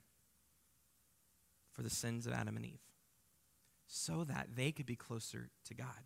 for 1.73 1.83
the 1.83 1.91
sins 1.91 2.27
of 2.27 2.33
Adam 2.33 2.57
and 2.57 2.67
Eve 2.67 2.81
so 3.87 4.25
that 4.25 4.49
they 4.57 4.73
could 4.73 4.87
be 4.87 4.97
closer 4.97 5.51
to 5.65 5.75
God. 5.75 6.05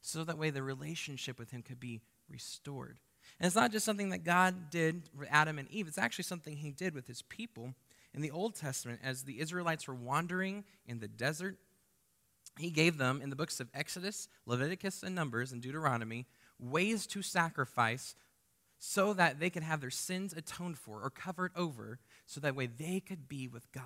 So 0.00 0.24
that 0.24 0.38
way 0.38 0.50
the 0.50 0.62
relationship 0.62 1.38
with 1.38 1.50
Him 1.50 1.62
could 1.62 1.80
be 1.80 2.02
restored. 2.28 2.98
And 3.38 3.46
it's 3.46 3.56
not 3.56 3.72
just 3.72 3.86
something 3.86 4.10
that 4.10 4.24
God 4.24 4.70
did 4.70 5.08
with 5.16 5.28
Adam 5.30 5.58
and 5.58 5.70
Eve, 5.70 5.88
it's 5.88 5.98
actually 5.98 6.24
something 6.24 6.56
He 6.56 6.72
did 6.72 6.94
with 6.94 7.06
His 7.06 7.22
people 7.22 7.74
in 8.12 8.20
the 8.20 8.30
Old 8.30 8.54
Testament 8.54 9.00
as 9.02 9.22
the 9.22 9.40
Israelites 9.40 9.88
were 9.88 9.94
wandering 9.94 10.64
in 10.86 11.00
the 11.00 11.08
desert 11.08 11.56
he 12.58 12.70
gave 12.70 12.98
them 12.98 13.20
in 13.22 13.30
the 13.30 13.36
books 13.36 13.60
of 13.60 13.68
Exodus, 13.74 14.28
Leviticus, 14.46 15.02
and 15.02 15.14
Numbers, 15.14 15.52
and 15.52 15.60
Deuteronomy 15.60 16.26
ways 16.58 17.06
to 17.08 17.22
sacrifice 17.22 18.14
so 18.78 19.12
that 19.14 19.40
they 19.40 19.50
could 19.50 19.62
have 19.62 19.80
their 19.80 19.90
sins 19.90 20.32
atoned 20.32 20.78
for 20.78 21.00
or 21.02 21.10
covered 21.10 21.52
over, 21.56 21.98
so 22.26 22.40
that 22.40 22.54
way 22.54 22.66
they 22.66 23.00
could 23.00 23.28
be 23.28 23.48
with 23.48 23.70
God. 23.72 23.84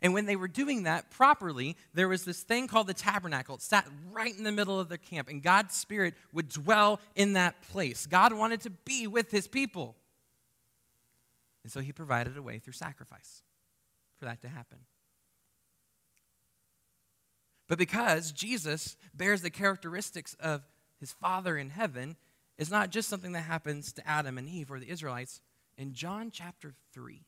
And 0.00 0.14
when 0.14 0.26
they 0.26 0.36
were 0.36 0.48
doing 0.48 0.84
that 0.84 1.10
properly, 1.10 1.76
there 1.94 2.08
was 2.08 2.24
this 2.24 2.42
thing 2.42 2.68
called 2.68 2.86
the 2.86 2.94
tabernacle. 2.94 3.56
It 3.56 3.62
sat 3.62 3.88
right 4.12 4.36
in 4.36 4.44
the 4.44 4.52
middle 4.52 4.78
of 4.78 4.88
their 4.88 4.98
camp, 4.98 5.28
and 5.28 5.42
God's 5.42 5.74
Spirit 5.74 6.14
would 6.32 6.48
dwell 6.48 7.00
in 7.16 7.32
that 7.34 7.60
place. 7.62 8.06
God 8.06 8.32
wanted 8.32 8.60
to 8.62 8.70
be 8.70 9.06
with 9.06 9.30
his 9.30 9.48
people. 9.48 9.96
And 11.64 11.72
so 11.72 11.80
he 11.80 11.92
provided 11.92 12.36
a 12.36 12.42
way 12.42 12.58
through 12.58 12.72
sacrifice 12.72 13.42
for 14.18 14.26
that 14.26 14.42
to 14.42 14.48
happen. 14.48 14.78
But 17.70 17.78
because 17.78 18.32
Jesus 18.32 18.96
bears 19.14 19.42
the 19.42 19.48
characteristics 19.48 20.34
of 20.40 20.66
his 20.98 21.12
Father 21.12 21.56
in 21.56 21.70
heaven, 21.70 22.16
it's 22.58 22.68
not 22.70 22.90
just 22.90 23.08
something 23.08 23.30
that 23.30 23.42
happens 23.42 23.92
to 23.92 24.08
Adam 24.08 24.38
and 24.38 24.48
Eve 24.48 24.72
or 24.72 24.80
the 24.80 24.90
Israelites. 24.90 25.40
In 25.78 25.94
John 25.94 26.32
chapter 26.32 26.74
3, 26.92 27.22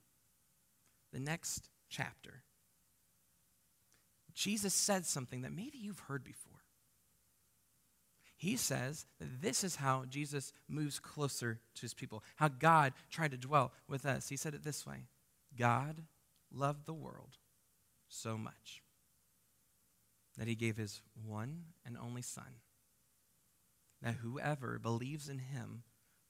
the 1.12 1.20
next 1.20 1.70
chapter, 1.88 2.42
Jesus 4.34 4.74
said 4.74 5.06
something 5.06 5.42
that 5.42 5.52
maybe 5.52 5.78
you've 5.78 6.00
heard 6.00 6.24
before. 6.24 6.64
He 8.36 8.56
says 8.56 9.06
that 9.20 9.42
this 9.42 9.62
is 9.62 9.76
how 9.76 10.06
Jesus 10.10 10.52
moves 10.68 10.98
closer 10.98 11.60
to 11.76 11.82
his 11.82 11.94
people, 11.94 12.24
how 12.34 12.48
God 12.48 12.94
tried 13.10 13.30
to 13.30 13.36
dwell 13.36 13.70
with 13.86 14.04
us. 14.04 14.28
He 14.28 14.36
said 14.36 14.54
it 14.54 14.64
this 14.64 14.84
way 14.84 15.04
God 15.56 16.02
loved 16.52 16.84
the 16.84 16.92
world 16.92 17.36
so 18.08 18.36
much 18.36 18.81
that 20.38 20.48
he 20.48 20.54
gave 20.54 20.76
his 20.76 21.02
one 21.26 21.64
and 21.84 21.96
only 21.96 22.22
Son, 22.22 22.60
that 24.00 24.16
whoever 24.16 24.78
believes 24.78 25.28
in 25.28 25.38
him 25.38 25.82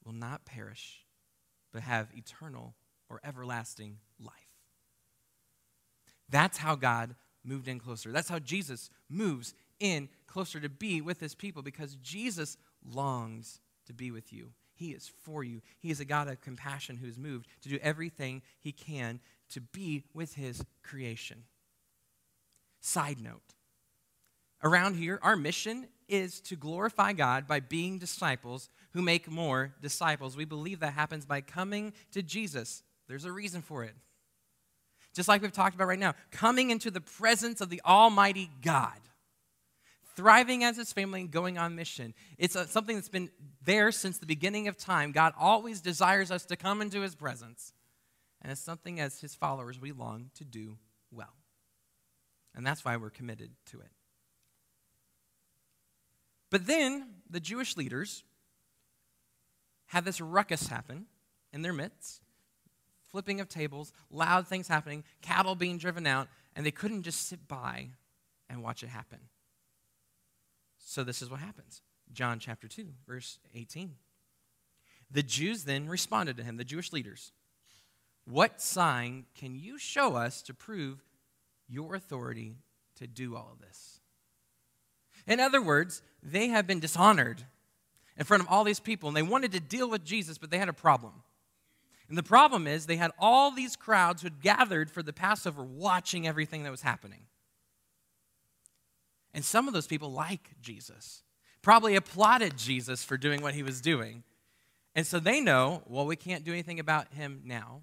will 0.05 0.13
not 0.13 0.45
perish, 0.45 1.05
but 1.73 1.83
have 1.83 2.09
eternal 2.15 2.75
or 3.09 3.21
everlasting 3.25 3.99
life. 4.19 4.33
That's 6.29 6.59
how 6.59 6.75
God 6.75 7.15
moved 7.45 7.69
in 7.69 7.79
closer. 7.79 8.11
That's 8.11 8.29
how 8.29 8.39
Jesus 8.39 8.91
moves 9.09 9.55
in 9.81 10.09
closer 10.27 10.61
to 10.61 10.69
be 10.69 11.01
with 11.01 11.21
his 11.21 11.35
people 11.35 11.63
because 11.63 11.97
Jesus 11.97 12.57
longs 12.85 13.61
to 13.87 13.93
be 13.93 14.11
with 14.11 14.33
you. 14.33 14.53
He 14.75 14.91
is 14.93 15.11
for 15.23 15.45
you. 15.45 15.61
He 15.79 15.91
is 15.91 16.01
a 16.01 16.05
God 16.05 16.29
of 16.29 16.41
compassion 16.41 16.97
who 16.97 17.07
is 17.07 17.19
moved 17.19 17.47
to 17.63 17.69
do 17.69 17.79
everything 17.83 18.43
he 18.59 18.73
can 18.73 19.21
to 19.51 19.61
be 19.61 20.05
with 20.15 20.35
his 20.35 20.65
creation. 20.83 21.45
Side 22.81 23.21
note 23.21 23.55
around 24.63 24.97
here, 24.97 25.19
our 25.23 25.37
mission 25.37 25.87
is 26.09 26.41
to 26.43 26.57
glorify 26.57 27.13
God 27.13 27.47
by 27.47 27.61
being 27.61 27.99
disciples 27.99 28.69
who 28.93 29.03
make 29.03 29.31
more 29.31 29.73
disciples. 29.81 30.37
We 30.37 30.45
believe 30.45 30.81
that 30.81 30.93
happens 30.93 31.25
by 31.25 31.41
coming 31.41 31.93
to 32.13 32.23
Jesus. 32.23 32.83
There's 33.09 33.25
a 33.25 33.33
reason 33.33 33.63
for 33.63 33.85
it 33.85 33.95
just 35.15 35.29
like 35.29 35.43
we've 35.43 35.53
talked 35.53 35.75
about 35.75 35.89
right 35.89 35.99
now, 35.99 36.15
coming 36.31 36.71
into 36.71 36.91
the 36.91 37.01
presence 37.01 37.61
of 37.61 37.69
the 37.69 37.83
Almighty 37.85 38.51
God, 38.63 38.99
thriving 40.17 40.65
as 40.65 40.77
his 40.77 40.93
family 40.93 41.21
and 41.23 41.31
going 41.31 41.59
on 41.59 41.75
mission. 41.75 42.15
It's 42.39 42.57
a, 42.57 42.67
something 42.67 42.97
that's 42.97 43.09
been 43.09 43.31
there 43.65 43.93
since 43.93 44.19
the 44.19 44.27
beginning 44.27 44.69
of 44.69 44.77
time. 44.77 45.13
God 45.13 45.35
always 45.39 45.81
desires 45.81 46.31
us 46.31 46.47
to 46.47 46.57
come 46.57 46.81
into 46.81 47.01
his 47.01 47.15
presence. 47.15 47.73
And 48.41 48.51
it's 48.51 48.61
something 48.61 49.01
as 49.01 49.21
his 49.21 49.35
followers 49.35 49.81
we 49.81 49.93
long 49.93 50.31
to 50.37 50.45
do 50.45 50.79
well. 51.11 51.35
And 52.55 52.67
that's 52.67 52.85
why 52.85 52.97
we're 52.97 53.11
committed 53.11 53.51
to 53.67 53.81
it. 53.81 53.91
But 56.53 56.67
then 56.67 57.07
the 57.31 57.41
Jewish 57.41 57.79
leaders 57.79 58.25
had 59.87 60.05
this 60.05 60.21
ruckus 60.21 60.69
happen 60.69 61.07
in 61.53 61.63
their 61.63 61.73
midst 61.73 62.21
flipping 63.11 63.41
of 63.41 63.49
tables, 63.49 63.93
loud 64.11 64.47
things 64.47 64.69
happening, 64.69 65.05
cattle 65.21 65.55
being 65.55 65.77
driven 65.77 66.07
out, 66.07 66.29
and 66.57 66.65
they 66.65 66.71
couldn't 66.71 67.03
just 67.03 67.29
sit 67.29 67.47
by 67.47 67.89
and 68.49 68.63
watch 68.63 68.83
it 68.83 68.89
happen. 68.89 69.19
So 70.79 71.05
this 71.05 71.21
is 71.21 71.31
what 71.31 71.41
happens. 71.41 71.83
John 72.13 72.39
chapter 72.39 72.69
2, 72.69 72.89
verse 73.07 73.39
18. 73.55 73.97
The 75.11 75.23
Jews 75.23 75.65
then 75.65 75.89
responded 75.89 76.39
to 76.39 76.43
him, 76.43 76.57
the 76.57 76.65
Jewish 76.65 76.91
leaders, 76.91 77.33
What 78.25 78.63
sign 78.63 79.27
can 79.35 79.57
you 79.57 79.77
show 79.77 80.17
us 80.17 80.41
to 80.43 80.55
prove 80.55 81.03
your 81.69 81.95
authority 81.95 82.57
to 82.97 83.07
do 83.07 83.37
all 83.37 83.51
of 83.53 83.61
this? 83.61 84.02
In 85.27 85.41
other 85.41 85.63
words, 85.63 86.03
they 86.23 86.49
have 86.49 86.67
been 86.67 86.81
dishonored 86.81 87.45
in 88.17 88.25
front 88.25 88.43
of 88.43 88.49
all 88.49 88.65
these 88.65 88.81
people, 88.81 89.09
and 89.09 89.17
they 89.17 89.23
wanted 89.23 89.53
to 89.53 89.61
deal 89.61 89.89
with 89.89 90.05
Jesus, 90.05 90.39
but 90.39 90.51
they 90.51 90.59
had 90.59 90.69
a 90.69 90.75
problem. 90.75 91.13
And 92.09 92.19
the 92.19 92.23
problem 92.23 92.67
is, 92.67 92.87
they 92.87 92.97
had 92.97 93.13
all 93.19 93.51
these 93.51 93.77
crowds 93.77 94.23
who 94.23 94.27
had 94.27 94.43
gathered 94.43 94.91
for 94.91 95.03
the 95.03 95.13
Passover 95.13 95.63
watching 95.63 96.27
everything 96.27 96.65
that 96.65 96.71
was 96.71 96.83
happening. 96.83 97.27
And 99.33 99.45
some 99.45 99.67
of 99.67 99.73
those 99.73 99.87
people 99.87 100.13
like 100.13 100.51
Jesus, 100.61 101.23
probably 101.63 101.95
applauded 101.95 102.59
Jesus 102.59 103.05
for 103.05 103.17
doing 103.17 103.41
what 103.41 103.55
he 103.55 103.63
was 103.63 103.81
doing. 103.81 104.25
And 104.95 105.07
so 105.07 105.19
they 105.19 105.41
know, 105.41 105.83
well, 105.87 106.05
we 106.05 106.17
can't 106.17 106.45
do 106.45 106.53
anything 106.53 106.81
about 106.81 107.15
him 107.15 107.41
now. 107.45 107.83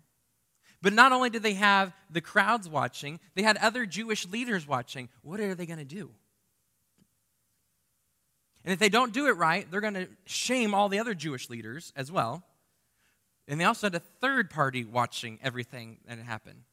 But 0.81 0.93
not 0.93 1.11
only 1.11 1.29
did 1.29 1.43
they 1.43 1.55
have 1.55 1.93
the 2.09 2.21
crowds 2.21 2.69
watching, 2.69 3.19
they 3.35 3.41
had 3.41 3.57
other 3.57 3.85
Jewish 3.85 4.27
leaders 4.27 4.67
watching. 4.67 5.09
What 5.21 5.39
are 5.39 5.55
they 5.55 5.65
going 5.65 5.79
to 5.79 5.85
do? 5.85 6.11
And 8.69 8.73
if 8.75 8.79
they 8.79 8.89
don't 8.89 9.11
do 9.11 9.25
it 9.25 9.31
right, 9.31 9.65
they're 9.71 9.81
going 9.81 9.95
to 9.95 10.07
shame 10.27 10.75
all 10.75 10.89
the 10.89 10.99
other 10.99 11.15
Jewish 11.15 11.49
leaders 11.49 11.91
as 11.95 12.11
well. 12.11 12.43
And 13.47 13.59
they 13.59 13.65
also 13.65 13.87
had 13.87 13.95
a 13.95 13.99
third 13.99 14.51
party 14.51 14.83
watching 14.83 15.39
everything 15.41 15.97
that 16.07 16.19
happened. 16.19 16.65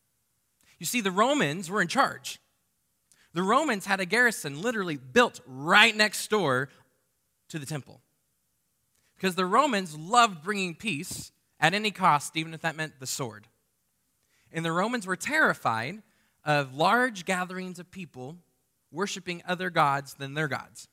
You 0.78 0.84
see, 0.84 1.00
the 1.00 1.10
Romans 1.10 1.70
were 1.70 1.80
in 1.80 1.88
charge. 1.88 2.38
The 3.32 3.42
Romans 3.42 3.86
had 3.86 3.98
a 3.98 4.04
garrison 4.04 4.60
literally 4.60 4.98
built 4.98 5.40
right 5.46 5.96
next 5.96 6.28
door 6.28 6.68
to 7.48 7.58
the 7.58 7.64
temple. 7.64 8.02
Because 9.14 9.34
the 9.34 9.46
Romans 9.46 9.96
loved 9.96 10.42
bringing 10.42 10.74
peace 10.74 11.32
at 11.58 11.72
any 11.72 11.92
cost, 11.92 12.36
even 12.36 12.52
if 12.52 12.60
that 12.60 12.76
meant 12.76 13.00
the 13.00 13.06
sword. 13.06 13.46
And 14.52 14.66
the 14.66 14.72
Romans 14.72 15.06
were 15.06 15.16
terrified 15.16 16.02
of 16.44 16.74
large 16.74 17.24
gatherings 17.24 17.78
of 17.78 17.90
people 17.90 18.36
worshiping 18.92 19.42
other 19.48 19.70
gods 19.70 20.12
than 20.12 20.34
their 20.34 20.48
gods. 20.48 20.88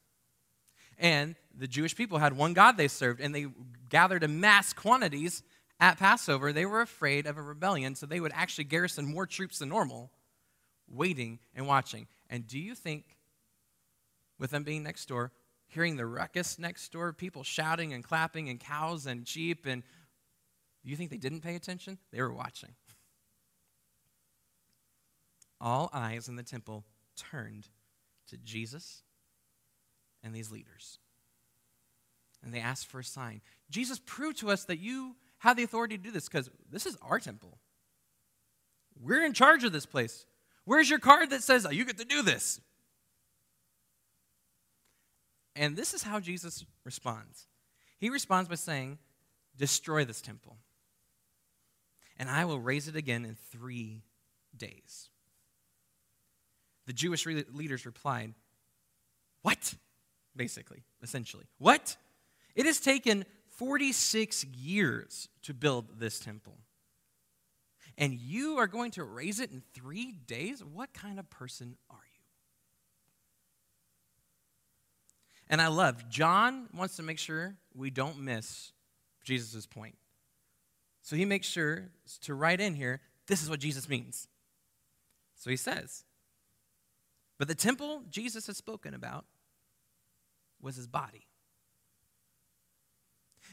And 0.97 1.35
the 1.57 1.67
Jewish 1.67 1.95
people 1.95 2.17
had 2.17 2.35
one 2.35 2.53
God 2.53 2.77
they 2.77 2.87
served, 2.87 3.19
and 3.21 3.33
they 3.33 3.47
gathered 3.89 4.23
in 4.23 4.39
mass 4.39 4.73
quantities 4.73 5.43
at 5.79 5.97
Passover, 5.97 6.53
they 6.53 6.65
were 6.65 6.81
afraid 6.81 7.27
of 7.27 7.37
a 7.37 7.41
rebellion, 7.41 7.95
so 7.95 8.05
they 8.05 8.19
would 8.19 8.31
actually 8.33 8.63
garrison 8.63 9.05
more 9.05 9.25
troops 9.25 9.59
than 9.59 9.69
normal, 9.69 10.11
waiting 10.87 11.39
and 11.53 11.67
watching. 11.67 12.07
And 12.29 12.47
do 12.47 12.57
you 12.57 12.73
think, 12.73 13.03
with 14.39 14.51
them 14.51 14.63
being 14.63 14.83
next 14.83 15.07
door, 15.07 15.31
hearing 15.67 15.97
the 15.97 16.05
ruckus 16.05 16.57
next 16.57 16.91
door, 16.91 17.11
people 17.11 17.43
shouting 17.43 17.91
and 17.91 18.03
clapping, 18.03 18.49
and 18.49 18.59
cows 18.59 19.05
and 19.05 19.27
sheep, 19.27 19.65
and 19.65 19.83
do 20.85 20.89
you 20.89 20.95
think 20.95 21.09
they 21.09 21.17
didn't 21.17 21.41
pay 21.41 21.55
attention? 21.55 21.97
They 22.11 22.21
were 22.21 22.33
watching. 22.33 22.75
All 25.59 25.89
eyes 25.91 26.29
in 26.29 26.35
the 26.35 26.43
temple 26.43 26.85
turned 27.17 27.67
to 28.27 28.37
Jesus 28.37 29.03
and 30.23 30.33
these 30.33 30.51
leaders. 30.51 30.99
And 32.43 32.53
they 32.53 32.59
asked 32.59 32.87
for 32.87 32.99
a 32.99 33.03
sign. 33.03 33.41
Jesus, 33.69 33.99
prove 34.05 34.35
to 34.37 34.51
us 34.51 34.65
that 34.65 34.79
you 34.79 35.15
have 35.39 35.57
the 35.57 35.63
authority 35.63 35.97
to 35.97 36.03
do 36.03 36.11
this 36.11 36.27
because 36.27 36.49
this 36.71 36.85
is 36.85 36.97
our 37.01 37.19
temple. 37.19 37.57
We're 39.01 39.25
in 39.25 39.33
charge 39.33 39.63
of 39.63 39.71
this 39.71 39.85
place. 39.85 40.25
Where's 40.65 40.89
your 40.89 40.99
card 40.99 41.29
that 41.31 41.43
says, 41.43 41.65
oh, 41.65 41.71
you 41.71 41.85
get 41.85 41.97
to 41.97 42.05
do 42.05 42.21
this? 42.21 42.61
And 45.55 45.75
this 45.75 45.93
is 45.93 46.03
how 46.03 46.19
Jesus 46.19 46.65
responds. 46.83 47.47
He 47.99 48.09
responds 48.09 48.49
by 48.49 48.55
saying, 48.55 48.97
Destroy 49.55 50.03
this 50.03 50.19
temple, 50.19 50.57
and 52.17 52.27
I 52.27 52.45
will 52.45 52.59
raise 52.59 52.87
it 52.87 52.95
again 52.95 53.23
in 53.23 53.35
three 53.51 54.01
days. 54.57 55.09
The 56.87 56.93
Jewish 56.93 57.25
leaders 57.25 57.85
replied, 57.85 58.33
What? 59.43 59.75
Basically, 60.35 60.83
essentially. 61.01 61.45
What? 61.57 61.95
It 62.55 62.65
has 62.65 62.79
taken 62.79 63.25
46 63.49 64.45
years 64.45 65.29
to 65.43 65.53
build 65.53 65.99
this 65.99 66.19
temple. 66.19 66.57
And 67.97 68.13
you 68.13 68.57
are 68.57 68.67
going 68.67 68.91
to 68.91 69.03
raise 69.03 69.39
it 69.39 69.51
in 69.51 69.61
three 69.73 70.11
days? 70.11 70.63
What 70.63 70.93
kind 70.93 71.19
of 71.19 71.29
person 71.29 71.77
are 71.89 71.95
you? 71.95 72.23
And 75.49 75.61
I 75.61 75.67
love, 75.67 76.09
John 76.09 76.67
wants 76.73 76.95
to 76.95 77.03
make 77.03 77.19
sure 77.19 77.55
we 77.75 77.91
don't 77.91 78.19
miss 78.19 78.71
Jesus' 79.23 79.67
point. 79.67 79.95
So 81.03 81.15
he 81.15 81.25
makes 81.25 81.45
sure 81.45 81.89
to 82.21 82.33
write 82.33 82.59
in 82.59 82.73
here, 82.73 83.01
this 83.27 83.43
is 83.43 83.49
what 83.49 83.59
Jesus 83.59 83.87
means. 83.87 84.27
So 85.35 85.49
he 85.49 85.57
says, 85.57 86.05
but 87.37 87.47
the 87.47 87.55
temple 87.55 88.03
Jesus 88.09 88.47
has 88.47 88.57
spoken 88.57 88.93
about 88.93 89.25
was 90.63 90.75
his 90.75 90.87
body. 90.87 91.27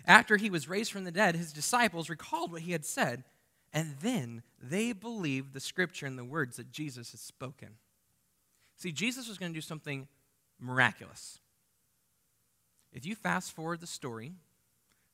After 0.06 0.36
he 0.36 0.48
was 0.48 0.68
raised 0.68 0.92
from 0.92 1.04
the 1.04 1.10
dead, 1.10 1.36
his 1.36 1.52
disciples 1.52 2.08
recalled 2.08 2.52
what 2.52 2.62
he 2.62 2.72
had 2.72 2.84
said, 2.84 3.24
and 3.72 3.96
then 4.00 4.42
they 4.60 4.92
believed 4.92 5.52
the 5.52 5.60
scripture 5.60 6.06
and 6.06 6.18
the 6.18 6.24
words 6.24 6.56
that 6.56 6.72
Jesus 6.72 7.10
had 7.10 7.20
spoken. 7.20 7.74
See, 8.76 8.92
Jesus 8.92 9.28
was 9.28 9.36
going 9.36 9.52
to 9.52 9.56
do 9.56 9.60
something 9.60 10.08
miraculous. 10.58 11.38
If 12.92 13.04
you 13.04 13.14
fast 13.14 13.52
forward 13.52 13.80
the 13.80 13.86
story 13.86 14.32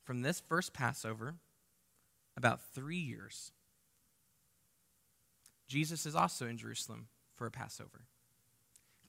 from 0.04 0.22
this 0.22 0.40
first 0.40 0.72
Passover, 0.72 1.34
about 2.36 2.60
three 2.72 2.96
years, 2.96 3.50
Jesus 5.66 6.06
is 6.06 6.14
also 6.14 6.46
in 6.46 6.58
Jerusalem 6.58 7.08
for 7.34 7.46
a 7.46 7.50
Passover. 7.50 8.06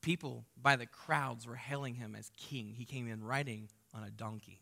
People 0.01 0.45
by 0.61 0.75
the 0.75 0.85
crowds 0.85 1.47
were 1.47 1.55
hailing 1.55 1.95
him 1.95 2.15
as 2.15 2.31
king. 2.37 2.73
He 2.77 2.85
came 2.85 3.07
in 3.09 3.23
riding 3.23 3.69
on 3.93 4.03
a 4.03 4.11
donkey. 4.11 4.61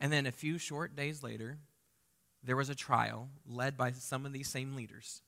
And 0.00 0.12
then 0.12 0.26
a 0.26 0.32
few 0.32 0.58
short 0.58 0.96
days 0.96 1.22
later, 1.22 1.58
there 2.42 2.56
was 2.56 2.68
a 2.68 2.74
trial 2.74 3.28
led 3.46 3.76
by 3.76 3.92
some 3.92 4.26
of 4.26 4.32
these 4.32 4.48
same 4.48 4.74
leaders. 4.74 5.22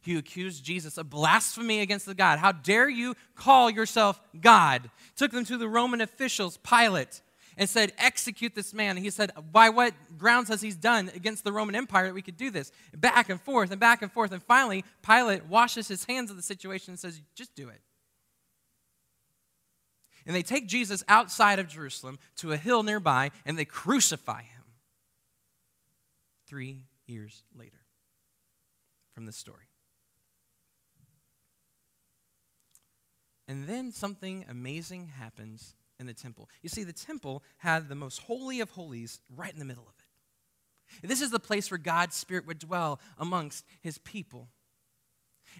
He 0.00 0.16
accused 0.16 0.64
Jesus 0.64 0.96
of 0.96 1.10
blasphemy 1.10 1.80
against 1.80 2.06
the 2.06 2.14
God. 2.14 2.38
How 2.38 2.52
dare 2.52 2.88
you 2.88 3.14
call 3.34 3.70
yourself 3.70 4.20
God? 4.40 4.90
Took 5.16 5.32
them 5.32 5.44
to 5.44 5.58
the 5.58 5.68
Roman 5.68 6.00
officials, 6.00 6.56
Pilate, 6.58 7.20
and 7.56 7.68
said, 7.68 7.92
Execute 7.98 8.54
this 8.54 8.72
man. 8.72 8.96
And 8.96 9.04
he 9.04 9.10
said, 9.10 9.30
By 9.50 9.70
what 9.70 9.94
grounds 10.18 10.48
has 10.48 10.62
he 10.62 10.72
done 10.72 11.10
against 11.14 11.44
the 11.44 11.52
Roman 11.52 11.74
Empire 11.74 12.06
that 12.06 12.14
we 12.14 12.22
could 12.22 12.36
do 12.36 12.50
this? 12.50 12.72
Back 12.96 13.28
and 13.28 13.40
forth 13.40 13.70
and 13.70 13.80
back 13.80 14.02
and 14.02 14.10
forth. 14.10 14.32
And 14.32 14.42
finally, 14.42 14.84
Pilate 15.02 15.46
washes 15.46 15.88
his 15.88 16.04
hands 16.04 16.30
of 16.30 16.36
the 16.36 16.42
situation 16.42 16.92
and 16.92 16.98
says, 16.98 17.20
Just 17.34 17.54
do 17.54 17.68
it. 17.68 17.80
And 20.26 20.36
they 20.36 20.42
take 20.42 20.68
Jesus 20.68 21.02
outside 21.08 21.58
of 21.58 21.68
Jerusalem 21.68 22.18
to 22.36 22.52
a 22.52 22.56
hill 22.56 22.82
nearby 22.82 23.30
and 23.44 23.58
they 23.58 23.64
crucify 23.64 24.42
him. 24.42 24.62
Three 26.46 26.84
years 27.06 27.42
later 27.56 27.78
from 29.14 29.26
this 29.26 29.36
story. 29.36 29.68
And 33.48 33.66
then 33.66 33.90
something 33.90 34.46
amazing 34.48 35.08
happens 35.18 35.74
in 36.02 36.06
the 36.06 36.12
temple. 36.12 36.50
You 36.60 36.68
see, 36.68 36.84
the 36.84 36.92
temple 36.92 37.42
had 37.58 37.88
the 37.88 37.94
most 37.94 38.18
holy 38.18 38.60
of 38.60 38.70
holies 38.70 39.20
right 39.34 39.52
in 39.52 39.58
the 39.58 39.64
middle 39.64 39.84
of 39.84 39.94
it. 39.98 41.08
This 41.08 41.22
is 41.22 41.30
the 41.30 41.40
place 41.40 41.70
where 41.70 41.78
God's 41.78 42.14
Spirit 42.14 42.46
would 42.46 42.58
dwell 42.58 43.00
amongst 43.16 43.64
his 43.80 43.96
people. 43.98 44.48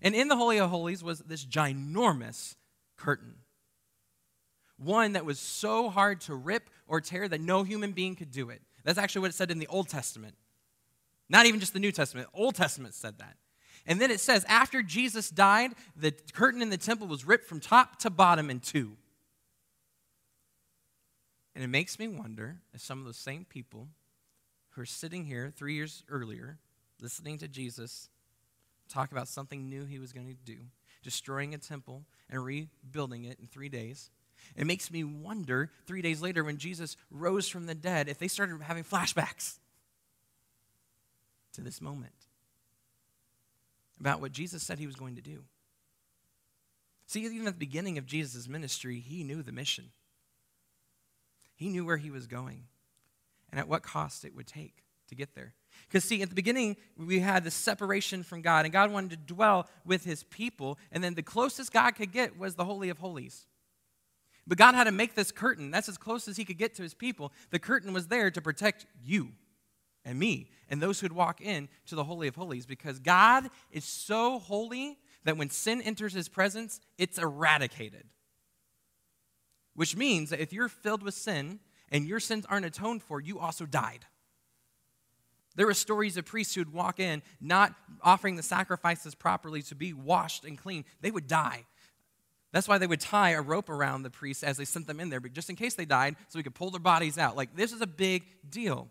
And 0.03 0.15
in 0.15 0.29
the 0.29 0.37
Holy 0.37 0.59
of 0.59 0.69
Holies 0.69 1.03
was 1.03 1.21
this 1.21 1.47
ginormous 1.47 2.57
curtain. 2.97 3.37
One 4.77 5.13
that 5.13 5.25
was 5.25 5.39
so 5.39 5.89
hard 5.89 6.21
to 6.23 6.35
rip 6.35 6.69
or 6.87 7.01
tear 7.01 7.29
that 7.29 7.41
no 7.41 7.63
human 7.63 7.93
being 7.93 8.17
could 8.17 8.31
do 8.31 8.51
it. 8.51 8.61
That's 8.85 8.99
actually 8.99 9.23
what 9.23 9.31
it 9.31 9.35
said 9.35 9.51
in 9.51 9.59
the 9.59 9.69
Old 9.69 9.89
Testament. 9.89 10.35
Not 11.29 11.47
even 11.47 11.61
just 11.61 11.73
the 11.73 11.81
New 11.81 11.93
Testament, 11.93 12.29
Old 12.35 12.57
Testament 12.57 12.95
said 12.95 13.19
that. 13.19 13.37
And 13.87 14.01
then 14.01 14.11
it 14.11 14.21
says, 14.21 14.45
after 14.49 14.83
Jesus 14.83 15.31
died, 15.31 15.73
the 15.97 16.13
curtain 16.33 16.63
in 16.63 16.71
the 16.71 16.77
temple 16.77 17.07
was 17.07 17.27
ripped 17.27 17.49
from 17.49 17.61
top 17.61 17.99
to 18.01 18.11
bottom 18.11 18.51
in 18.51 18.61
two. 18.61 18.97
And 21.55 21.63
it 21.63 21.69
makes 21.69 21.99
me 21.99 22.09
wonder 22.09 22.61
if 22.73 22.81
some 22.81 22.99
of 22.99 23.05
those 23.05 23.17
same 23.17 23.45
people 23.45 23.89
who 24.71 24.83
are 24.83 24.87
sitting 24.87 25.27
here 25.27 25.53
three 25.55 25.75
years 25.75 26.03
earlier, 26.09 26.59
listening 27.01 27.39
to 27.39 27.49
Jesus 27.49 28.09
talk 28.89 29.13
about 29.13 29.29
something 29.29 29.69
new 29.69 29.85
he 29.85 29.99
was 29.99 30.13
going 30.13 30.29
to 30.29 30.35
do, 30.35 30.59
destroying 31.03 31.55
a 31.55 31.59
temple 31.59 32.05
and 32.31 32.45
rebuilding 32.45 33.25
it 33.25 33.39
in 33.39 33.47
three 33.47 33.69
days. 33.69 34.11
It 34.57 34.67
makes 34.67 34.91
me 34.91 35.05
wonder 35.05 35.71
three 35.87 36.03
days 36.03 36.21
later 36.21 36.43
when 36.43 36.57
Jesus 36.57 36.97
rose 37.11 37.49
from 37.49 37.67
the 37.67 37.75
dead 37.75 38.09
if 38.09 38.19
they 38.19 38.29
started 38.29 38.61
having 38.63 38.85
flashbacks 38.85 39.59
to 41.53 41.61
this 41.61 41.81
moment 41.81 42.13
about 44.01 44.21
what 44.21 44.33
Jesus 44.33 44.63
said 44.63 44.79
he 44.79 44.87
was 44.87 44.97
going 44.97 45.15
to 45.17 45.23
do. 45.23 45.45
See, 47.07 47.25
even 47.25 47.47
at 47.47 47.55
the 47.55 47.59
beginning 47.59 47.99
of 47.99 48.07
Jesus' 48.07 48.49
ministry, 48.49 48.99
he 48.99 49.23
knew 49.23 49.43
the 49.43 49.53
mission. 49.53 49.91
He 51.63 51.69
knew 51.69 51.85
where 51.85 51.97
he 51.97 52.11
was 52.11 52.27
going 52.27 52.65
and 53.51 53.61
at 53.61 53.69
what 53.69 53.83
cost 53.83 54.25
it 54.25 54.35
would 54.35 54.49
take 54.49 54.83
to 55.09 55.15
get 55.15 55.35
there. 55.35 55.55
Because, 55.87 56.05
see, 56.05 56.21
at 56.21 56.29
the 56.29 56.35
beginning, 56.35 56.77
we 56.97 57.21
had 57.21 57.45
the 57.45 57.51
separation 57.51 58.25
from 58.25 58.43
God, 58.43 58.65
and 58.65 58.73
God 58.73 58.91
wanted 58.91 59.11
to 59.11 59.35
dwell 59.35 59.69
with 59.85 60.05
his 60.05 60.25
people, 60.25 60.79
and 60.91 61.05
then 61.05 61.15
the 61.15 61.23
closest 61.23 61.73
God 61.73 61.93
could 61.93 62.13
get 62.13 62.39
was 62.39 62.57
the 62.57 62.65
Holy 62.65 62.89
of 62.89 62.99
Holies. 62.99 63.47
But 64.47 64.59
God 64.59 64.75
had 64.75 64.85
to 64.85 64.93
make 64.93 65.15
this 65.15 65.31
curtain. 65.31 65.71
That's 65.71 65.89
as 65.89 65.99
close 65.99 66.27
as 66.27 66.37
he 66.37 66.45
could 66.45 66.59
get 66.59 66.75
to 66.75 66.83
his 66.83 66.95
people. 66.95 67.33
The 67.51 67.61
curtain 67.61 67.93
was 67.93 68.09
there 68.09 68.31
to 68.33 68.43
protect 68.43 68.87
you 69.01 69.29
and 70.05 70.19
me 70.19 70.51
and 70.69 70.83
those 70.83 70.99
who'd 70.99 71.13
walk 71.13 71.41
in 71.41 71.69
to 71.87 71.95
the 71.95 72.03
Holy 72.03 72.27
of 72.27 72.35
Holies 72.35 72.67
because 72.67 72.99
God 72.99 73.49
is 73.71 73.85
so 73.85 74.41
holy 74.41 74.99
that 75.23 75.37
when 75.37 75.49
sin 75.49 75.81
enters 75.81 76.13
his 76.13 76.29
presence, 76.29 76.81
it's 76.99 77.19
eradicated. 77.19 78.05
Which 79.75 79.97
means 79.97 80.31
that 80.31 80.41
if 80.41 80.53
you're 80.53 80.69
filled 80.69 81.03
with 81.03 81.15
sin 81.15 81.61
and 81.91 82.07
your 82.07 82.21
sins 82.21 82.47
aren't 82.49 82.67
atoned 82.67 83.03
for, 83.03 83.21
you 83.21 83.39
also 83.39 83.67
died. 83.67 84.07
There 85.55 85.67
were 85.67 85.75
stories 85.75 86.17
of 86.17 86.25
priests 86.25 86.55
who'd 86.55 86.73
walk 86.73 86.99
in 86.99 87.23
not 87.41 87.75
offering 88.03 88.37
the 88.37 88.43
sacrifices 88.43 89.15
properly 89.15 89.63
to 89.63 89.75
be 89.75 89.93
washed 89.93 90.45
and 90.45 90.57
clean. 90.57 90.85
They 91.01 91.11
would 91.11 91.27
die. 91.27 91.65
That's 92.53 92.69
why 92.69 92.79
they 92.79 92.87
would 92.87 93.01
tie 93.01 93.31
a 93.31 93.41
rope 93.41 93.71
around 93.71 94.03
the 94.03 94.11
priests 94.11 94.43
as 94.43 94.59
they 94.59 94.67
sent 94.67 94.87
them 94.87 95.01
in 95.01 95.09
there, 95.09 95.21
but 95.21 95.33
just 95.33 95.49
in 95.49 95.57
case 95.57 95.75
they 95.75 95.87
died, 95.87 96.17
so 96.29 96.39
we 96.39 96.43
could 96.43 96.55
pull 96.55 96.71
their 96.71 96.81
bodies 96.81 97.17
out. 97.17 97.37
Like, 97.37 97.57
this 97.57 97.73
is 97.73 97.81
a 97.81 97.87
big 97.87 98.25
deal. 98.49 98.89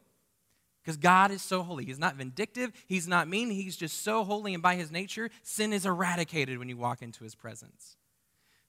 Because 0.81 0.97
God 0.97 1.29
is 1.29 1.43
so 1.43 1.61
holy. 1.61 1.85
He's 1.85 1.99
not 1.99 2.15
vindictive, 2.15 2.71
He's 2.87 3.07
not 3.07 3.27
mean, 3.27 3.51
He's 3.51 3.77
just 3.77 4.03
so 4.03 4.23
holy, 4.23 4.55
and 4.55 4.63
by 4.63 4.75
His 4.75 4.91
nature, 4.91 5.29
sin 5.43 5.73
is 5.73 5.85
eradicated 5.85 6.57
when 6.57 6.69
you 6.69 6.77
walk 6.77 7.03
into 7.03 7.23
His 7.23 7.35
presence. 7.35 7.97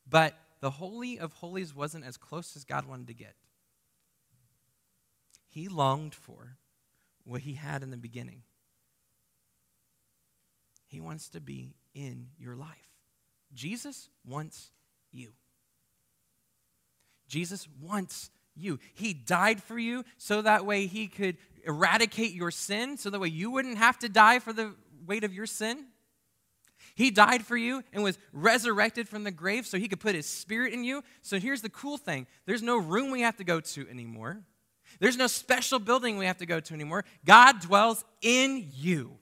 But 0.08 0.34
the 0.62 0.70
Holy 0.70 1.18
of 1.18 1.34
Holies 1.34 1.74
wasn't 1.74 2.06
as 2.06 2.16
close 2.16 2.56
as 2.56 2.64
God 2.64 2.86
wanted 2.86 3.08
to 3.08 3.14
get. 3.14 3.34
He 5.48 5.68
longed 5.68 6.14
for 6.14 6.56
what 7.24 7.42
He 7.42 7.54
had 7.54 7.82
in 7.82 7.90
the 7.90 7.96
beginning. 7.96 8.42
He 10.86 11.00
wants 11.00 11.28
to 11.30 11.40
be 11.40 11.74
in 11.94 12.28
your 12.38 12.54
life. 12.54 12.68
Jesus 13.52 14.08
wants 14.24 14.70
you. 15.10 15.32
Jesus 17.26 17.66
wants 17.80 18.30
you. 18.54 18.78
He 18.94 19.12
died 19.12 19.62
for 19.62 19.78
you 19.78 20.04
so 20.16 20.42
that 20.42 20.64
way 20.64 20.86
he 20.86 21.08
could 21.08 21.38
eradicate 21.64 22.32
your 22.32 22.50
sin, 22.50 22.98
so 22.98 23.10
that 23.10 23.20
way 23.20 23.28
you 23.28 23.50
wouldn't 23.50 23.78
have 23.78 23.98
to 24.00 24.08
die 24.08 24.38
for 24.38 24.52
the 24.52 24.74
weight 25.06 25.24
of 25.24 25.34
your 25.34 25.46
sin. 25.46 25.86
He 26.94 27.10
died 27.10 27.44
for 27.44 27.56
you 27.56 27.82
and 27.92 28.02
was 28.02 28.18
resurrected 28.32 29.08
from 29.08 29.24
the 29.24 29.30
grave 29.30 29.66
so 29.66 29.78
he 29.78 29.88
could 29.88 30.00
put 30.00 30.14
his 30.14 30.26
spirit 30.26 30.72
in 30.72 30.84
you. 30.84 31.02
So 31.22 31.38
here's 31.38 31.62
the 31.62 31.70
cool 31.70 31.96
thing 31.96 32.26
there's 32.46 32.62
no 32.62 32.76
room 32.76 33.10
we 33.10 33.22
have 33.22 33.36
to 33.36 33.44
go 33.44 33.60
to 33.60 33.88
anymore, 33.88 34.42
there's 35.00 35.16
no 35.16 35.26
special 35.26 35.78
building 35.78 36.18
we 36.18 36.26
have 36.26 36.38
to 36.38 36.46
go 36.46 36.60
to 36.60 36.74
anymore. 36.74 37.04
God 37.24 37.60
dwells 37.60 38.04
in 38.20 38.68
you. 38.74 39.18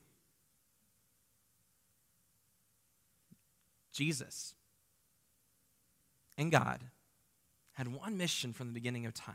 Jesus 3.92 4.54
and 6.38 6.50
God 6.50 6.80
had 7.72 7.88
one 7.88 8.16
mission 8.16 8.52
from 8.52 8.68
the 8.68 8.72
beginning 8.72 9.06
of 9.06 9.14
time, 9.14 9.35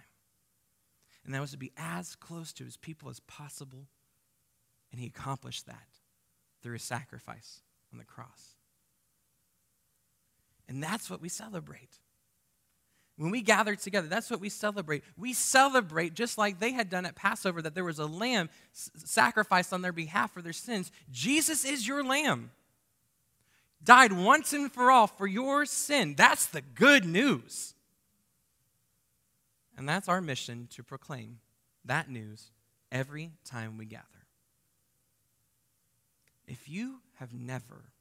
and 1.24 1.34
that 1.34 1.42
was 1.42 1.52
to 1.52 1.58
be 1.58 1.72
as 1.78 2.16
close 2.16 2.52
to 2.54 2.64
his 2.64 2.78
people 2.78 3.10
as 3.10 3.20
possible. 3.22 3.88
And 4.92 5.02
he 5.02 5.08
accomplished 5.08 5.66
that 5.66 5.88
through 6.62 6.74
his 6.74 6.84
sacrifice 6.84 7.62
on 7.92 7.98
the 7.98 8.06
cross. 8.06 8.56
And 10.68 10.82
that's 10.82 11.10
what 11.10 11.22
we 11.22 11.30
celebrate. 11.30 12.00
When 13.18 13.32
we 13.32 13.42
gather 13.42 13.76
together, 13.76 14.08
that's 14.08 14.30
what 14.30 14.42
we 14.42 14.50
celebrate. 14.50 15.04
We 15.18 15.32
celebrate 15.32 16.16
just 16.16 16.38
like 16.38 16.60
they 16.60 16.74
had 16.74 16.90
done 16.90 17.06
at 17.06 17.16
Passover 17.16 17.62
that 17.62 17.74
there 17.74 17.86
was 17.86 18.00
a 18.00 18.06
lamb 18.06 18.50
sacrificed 18.74 19.72
on 19.72 19.82
their 19.82 19.94
behalf 19.94 20.34
for 20.34 20.42
their 20.42 20.54
sins. 20.54 20.92
Jesus 21.12 21.64
is 21.64 21.88
your 21.88 22.04
lamb. 22.04 22.52
Died 23.84 24.12
once 24.12 24.52
and 24.52 24.72
for 24.72 24.92
all 24.92 25.08
for 25.08 25.28
your 25.28 25.66
sin. 25.66 26.16
That's 26.18 26.48
the 26.48 26.62
good 26.62 27.06
news. 27.06 27.74
And 29.78 29.88
that's 29.88 30.10
our 30.10 30.22
mission 30.22 30.68
to 30.72 30.84
proclaim 30.84 31.40
that 31.86 32.10
news 32.10 32.52
every 32.92 33.32
time 33.46 33.78
we 33.78 33.86
gather. 33.86 34.04
If 36.48 36.68
you 36.68 37.00
have 37.16 37.34
never 37.34 37.92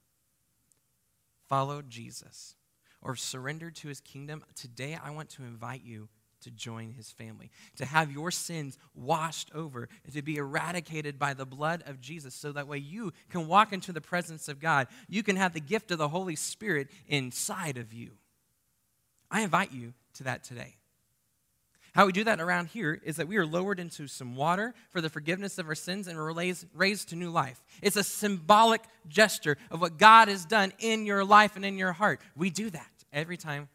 followed 1.49 1.91
Jesus 1.91 2.55
or 3.03 3.17
surrendered 3.17 3.77
to 3.77 3.89
his 3.89 4.01
kingdom, 4.01 4.43
today 4.55 4.99
I 5.03 5.11
want 5.11 5.29
to 5.31 5.43
invite 5.43 5.83
you 5.85 6.09
to 6.41 6.51
join 6.51 6.93
his 6.93 7.11
family, 7.11 7.51
to 7.77 7.87
have 7.87 8.13
your 8.13 8.31
sins 8.31 8.79
washed 8.95 9.51
over, 9.55 9.89
and 10.05 10.13
to 10.13 10.23
be 10.23 10.37
eradicated 10.37 11.19
by 11.19 11.33
the 11.33 11.47
blood 11.47 11.83
of 11.87 12.01
Jesus, 12.01 12.35
so 12.35 12.53
that 12.53 12.69
way 12.69 12.79
you 12.79 13.13
can 13.31 13.49
walk 13.49 13.73
into 13.73 13.93
the 13.93 14.01
presence 14.01 14.49
of 14.49 14.61
God. 14.61 14.87
You 15.09 15.23
can 15.23 15.37
have 15.37 15.55
the 15.55 15.61
gift 15.61 15.91
of 15.91 15.99
the 15.99 16.09
Holy 16.09 16.37
Spirit 16.37 16.89
inside 17.09 17.79
of 17.79 17.93
you. 17.95 18.13
I 19.31 19.41
invite 19.41 19.73
you 19.73 19.95
to 20.15 20.25
that 20.25 20.45
today. 20.45 20.77
How 21.95 22.07
we 22.07 22.13
do 22.13 22.25
that 22.25 22.41
around 22.41 22.67
here 22.67 23.01
is 23.05 23.17
that 23.17 23.29
we 23.29 23.37
are 23.37 23.47
lowered 23.47 23.79
into 23.79 24.09
some 24.09 24.35
water 24.35 24.75
for 24.91 25.01
the 25.01 25.09
forgiveness 25.09 25.59
of 25.59 25.69
our 25.69 25.77
sins 25.77 26.09
and 26.09 26.19
we're 26.19 26.33
raised, 26.75 27.09
to 27.11 27.17
new 27.17 27.31
life. 27.31 27.63
It's 27.83 27.97
a 27.97 28.03
symbolic 28.03 28.83
gesture 29.07 29.57
of 29.71 29.81
what 29.81 29.97
God 29.97 30.27
has 30.27 30.45
done 30.45 30.73
in 30.81 31.07
your 31.07 31.25
life 31.25 31.55
and 31.55 31.65
in 31.65 31.79
your 31.79 31.93
heart. 31.93 32.21
We 32.35 32.51
do 32.51 32.69
that 32.71 32.91
every 33.13 33.37
time 33.37 33.69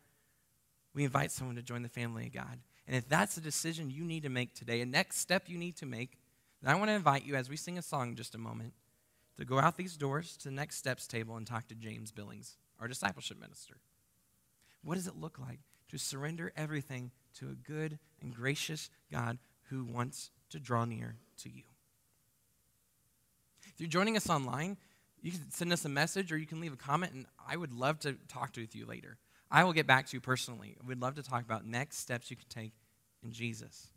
we 0.93 1.05
invite 1.05 1.31
someone 1.31 1.55
to 1.55 1.61
join 1.61 1.81
the 1.81 1.89
family 1.89 2.27
of 2.27 2.33
God. 2.33 2.59
And 2.87 2.97
if 2.97 3.07
that's 3.07 3.37
a 3.37 3.41
decision 3.41 3.89
you 3.89 4.03
need 4.03 4.23
to 4.23 4.29
make 4.29 4.53
today, 4.53 4.81
a 4.81 4.85
next 4.85 5.19
step 5.19 5.47
you 5.47 5.57
need 5.57 5.77
to 5.77 5.85
make, 5.85 6.17
then 6.61 6.73
I 6.73 6.77
want 6.77 6.89
to 6.89 6.95
invite 6.95 7.23
you 7.23 7.35
as 7.35 7.49
we 7.49 7.55
sing 7.55 7.77
a 7.77 7.81
song 7.81 8.09
in 8.09 8.15
just 8.17 8.35
a 8.35 8.39
moment 8.39 8.73
to 9.37 9.45
go 9.45 9.59
out 9.59 9.77
these 9.77 9.95
doors 9.95 10.35
to 10.37 10.49
the 10.49 10.55
next 10.55 10.75
steps 10.75 11.07
table 11.07 11.37
and 11.37 11.47
talk 11.47 11.69
to 11.69 11.75
James 11.75 12.11
Billings, 12.11 12.57
our 12.81 12.89
discipleship 12.89 13.39
minister. 13.39 13.77
What 14.83 14.95
does 14.95 15.07
it 15.07 15.15
look 15.15 15.39
like 15.39 15.59
to 15.89 15.97
surrender 15.97 16.51
everything 16.57 17.11
to 17.35 17.49
a 17.49 17.53
good 17.53 17.99
and 18.21 18.33
gracious 18.33 18.89
God 19.11 19.37
who 19.69 19.83
wants 19.83 20.31
to 20.49 20.59
draw 20.59 20.85
near 20.85 21.15
to 21.43 21.49
you? 21.49 21.63
If 23.73 23.79
you're 23.79 23.89
joining 23.89 24.17
us 24.17 24.29
online, 24.29 24.77
you 25.21 25.31
can 25.31 25.49
send 25.51 25.71
us 25.73 25.85
a 25.85 25.89
message 25.89 26.31
or 26.31 26.37
you 26.37 26.45
can 26.45 26.59
leave 26.59 26.73
a 26.73 26.77
comment, 26.77 27.13
and 27.13 27.25
I 27.47 27.55
would 27.55 27.73
love 27.73 27.99
to 28.01 28.17
talk 28.27 28.53
to 28.53 28.67
you 28.71 28.85
later. 28.85 29.17
I 29.51 29.63
will 29.63 29.73
get 29.73 29.87
back 29.87 30.07
to 30.07 30.17
you 30.17 30.21
personally. 30.21 30.75
We'd 30.85 31.01
love 31.01 31.15
to 31.15 31.23
talk 31.23 31.43
about 31.43 31.65
next 31.65 31.97
steps 31.97 32.29
you 32.29 32.37
can 32.37 32.47
take 32.49 32.73
in 33.23 33.31
Jesus. 33.31 33.87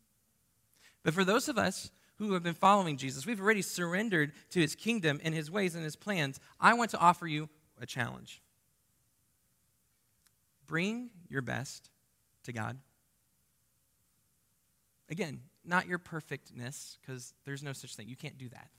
But 1.03 1.15
for 1.15 1.25
those 1.25 1.49
of 1.49 1.59
us 1.59 1.91
who 2.17 2.33
have 2.35 2.43
been 2.43 2.55
following 2.55 2.97
Jesus, 2.97 3.27
we've 3.27 3.41
already 3.41 3.63
surrendered 3.63 4.33
to 4.51 4.61
his 4.61 4.75
kingdom 4.75 5.21
and 5.23 5.35
his 5.35 5.51
ways 5.51 5.75
and 5.75 5.85
his 5.85 5.97
plans. 5.97 6.39
I 6.61 6.75
want 6.75 6.91
to 6.93 6.99
offer 6.99 7.27
you 7.27 7.49
a 7.81 7.87
challenge. 7.87 8.41
Bring 10.67 11.11
your 11.29 11.43
best 11.43 11.91
to 12.45 12.53
God. 12.53 12.79
Again, 15.13 15.41
not 15.63 15.87
your 15.87 15.99
perfectness, 15.99 16.97
because 17.01 17.35
there's 17.45 17.63
no 17.63 17.75
such 17.75 17.95
thing. 17.95 18.09
You 18.09 18.17
can't 18.17 18.39
do 18.39 18.49
that. 18.49 18.71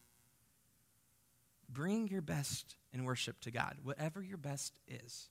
Bring 1.69 2.07
your 2.07 2.23
best 2.23 2.75
in 2.91 3.03
worship 3.03 3.39
to 3.41 3.51
God, 3.51 3.75
whatever 3.83 4.19
your 4.23 4.37
best 4.37 4.79
is. 4.87 5.29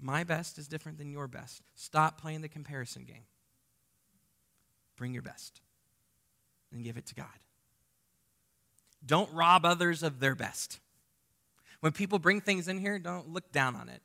My 0.00 0.22
best 0.22 0.58
is 0.58 0.68
different 0.68 0.96
than 0.98 1.10
your 1.10 1.26
best. 1.26 1.62
Stop 1.74 2.20
playing 2.20 2.40
the 2.40 2.48
comparison 2.48 3.02
game. 3.02 3.24
Bring 4.96 5.12
your 5.12 5.24
best 5.24 5.60
and 6.72 6.84
give 6.84 6.96
it 6.96 7.06
to 7.06 7.16
God. 7.16 7.26
Don't 9.04 9.32
rob 9.32 9.64
others 9.64 10.04
of 10.04 10.20
their 10.20 10.36
best. 10.36 10.78
When 11.80 11.90
people 11.90 12.20
bring 12.20 12.40
things 12.40 12.68
in 12.68 12.78
here, 12.78 13.00
don't 13.00 13.28
look 13.28 13.50
down 13.50 13.74
on 13.74 13.88
it. 13.88 14.02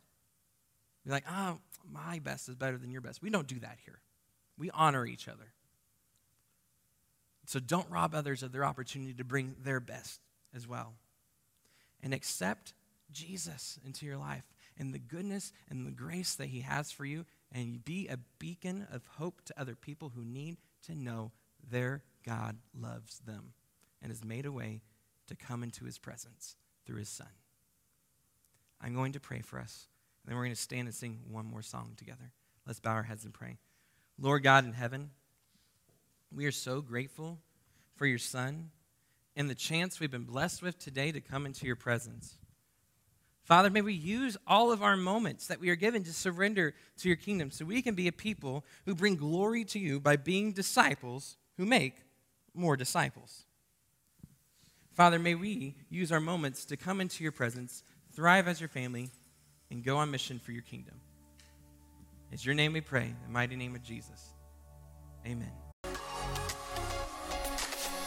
Be 1.05 1.11
like, 1.11 1.25
oh, 1.29 1.59
my 1.87 2.17
best 2.17 2.49
is 2.49 2.55
better 2.55 2.79
than 2.79 2.89
your 2.89 3.01
best. 3.01 3.21
We 3.21 3.29
don't 3.29 3.45
do 3.45 3.59
that 3.59 3.77
here. 3.85 3.99
We 4.57 4.71
honor 4.71 5.05
each 5.05 5.27
other. 5.27 5.51
So 7.45 7.59
don't 7.59 7.89
rob 7.89 8.15
others 8.15 8.43
of 8.43 8.51
their 8.51 8.65
opportunity 8.65 9.13
to 9.13 9.23
bring 9.23 9.55
their 9.63 9.79
best 9.79 10.19
as 10.53 10.67
well. 10.67 10.93
And 12.01 12.13
accept 12.13 12.73
Jesus 13.11 13.79
into 13.85 14.05
your 14.05 14.17
life 14.17 14.45
and 14.77 14.93
the 14.93 14.99
goodness 14.99 15.53
and 15.69 15.85
the 15.85 15.91
grace 15.91 16.35
that 16.35 16.47
He 16.47 16.61
has 16.61 16.91
for 16.91 17.05
you, 17.05 17.25
and 17.53 17.85
be 17.85 18.07
a 18.07 18.19
beacon 18.39 18.87
of 18.91 19.05
hope 19.17 19.41
to 19.45 19.59
other 19.59 19.75
people 19.75 20.11
who 20.13 20.25
need 20.25 20.57
to 20.83 20.95
know 20.95 21.31
their 21.69 22.03
God 22.25 22.57
loves 22.77 23.19
them 23.19 23.53
and 24.01 24.11
has 24.11 24.23
made 24.23 24.45
a 24.45 24.51
way 24.51 24.81
to 25.27 25.35
come 25.35 25.63
into 25.63 25.85
his 25.85 25.97
presence 25.97 26.55
through 26.85 26.97
his 26.97 27.09
son. 27.09 27.27
I'm 28.81 28.93
going 28.93 29.13
to 29.13 29.19
pray 29.19 29.39
for 29.39 29.59
us, 29.59 29.87
and 30.23 30.29
then 30.29 30.37
we're 30.37 30.43
going 30.43 30.55
to 30.55 30.61
stand 30.61 30.87
and 30.87 30.93
sing 30.93 31.19
one 31.31 31.45
more 31.45 31.61
song 31.61 31.93
together. 31.97 32.31
Let's 32.67 32.79
bow 32.79 32.91
our 32.91 33.03
heads 33.03 33.25
and 33.25 33.33
pray. 33.33 33.57
Lord 34.19 34.43
God 34.43 34.65
in 34.65 34.73
heaven, 34.73 35.11
we 36.35 36.45
are 36.45 36.51
so 36.51 36.81
grateful 36.81 37.39
for 37.95 38.05
your 38.05 38.17
son 38.17 38.69
and 39.35 39.49
the 39.49 39.55
chance 39.55 39.99
we've 39.99 40.11
been 40.11 40.23
blessed 40.23 40.61
with 40.61 40.77
today 40.77 41.11
to 41.11 41.21
come 41.21 41.45
into 41.45 41.65
your 41.65 41.75
presence. 41.75 42.35
Father, 43.43 43.69
may 43.69 43.81
we 43.81 43.93
use 43.93 44.37
all 44.47 44.71
of 44.71 44.81
our 44.81 44.97
moments 44.97 45.47
that 45.47 45.59
we 45.59 45.69
are 45.69 45.75
given 45.75 46.03
to 46.03 46.13
surrender 46.13 46.73
to 46.97 47.07
your 47.07 47.15
kingdom 47.15 47.51
so 47.51 47.63
we 47.63 47.81
can 47.81 47.93
be 47.93 48.07
a 48.07 48.11
people 48.11 48.65
who 48.85 48.95
bring 48.95 49.15
glory 49.15 49.63
to 49.65 49.79
you 49.79 49.99
by 49.99 50.15
being 50.15 50.51
disciples 50.51 51.37
who 51.57 51.65
make 51.65 51.97
more 52.53 52.75
disciples. 52.75 53.45
Father, 54.93 55.19
may 55.19 55.35
we 55.35 55.75
use 55.89 56.11
our 56.11 56.21
moments 56.21 56.65
to 56.65 56.77
come 56.77 57.01
into 57.01 57.23
your 57.23 57.33
presence, 57.33 57.83
thrive 58.13 58.47
as 58.47 58.59
your 58.59 58.69
family, 58.69 59.11
and 59.69 59.83
go 59.83 59.97
on 59.97 60.09
mission 60.09 60.39
for 60.39 60.51
your 60.51 60.63
kingdom. 60.63 60.99
It's 62.31 62.45
your 62.45 62.55
name 62.55 62.73
we 62.73 62.81
pray, 62.81 63.05
in 63.05 63.17
the 63.23 63.31
mighty 63.31 63.55
name 63.55 63.75
of 63.75 63.83
Jesus. 63.83 64.33
Amen. 65.25 65.64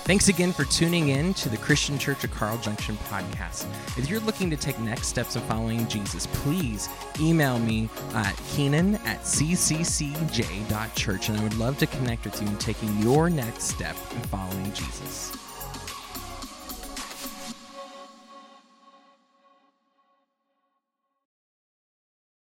Thanks 0.08 0.28
again 0.28 0.54
for 0.54 0.64
tuning 0.64 1.10
in 1.10 1.34
to 1.34 1.50
the 1.50 1.58
Christian 1.58 1.98
Church 1.98 2.24
of 2.24 2.30
Carl 2.30 2.56
Junction 2.56 2.96
podcast. 3.10 3.66
If 3.98 4.08
you're 4.08 4.20
looking 4.20 4.48
to 4.48 4.56
take 4.56 4.78
next 4.78 5.08
steps 5.08 5.36
in 5.36 5.42
following 5.42 5.86
Jesus, 5.86 6.26
please 6.28 6.88
email 7.20 7.58
me 7.58 7.90
at 8.14 8.34
keenan 8.48 8.94
at 9.04 9.20
cccj.church, 9.20 9.68
and 11.28 11.38
I 11.38 11.42
would 11.42 11.58
love 11.58 11.76
to 11.76 11.86
connect 11.86 12.24
with 12.24 12.40
you 12.40 12.48
in 12.48 12.56
taking 12.56 12.98
your 13.00 13.28
next 13.28 13.64
step 13.64 13.96
in 14.12 14.20
following 14.28 14.72
Jesus. 14.72 15.47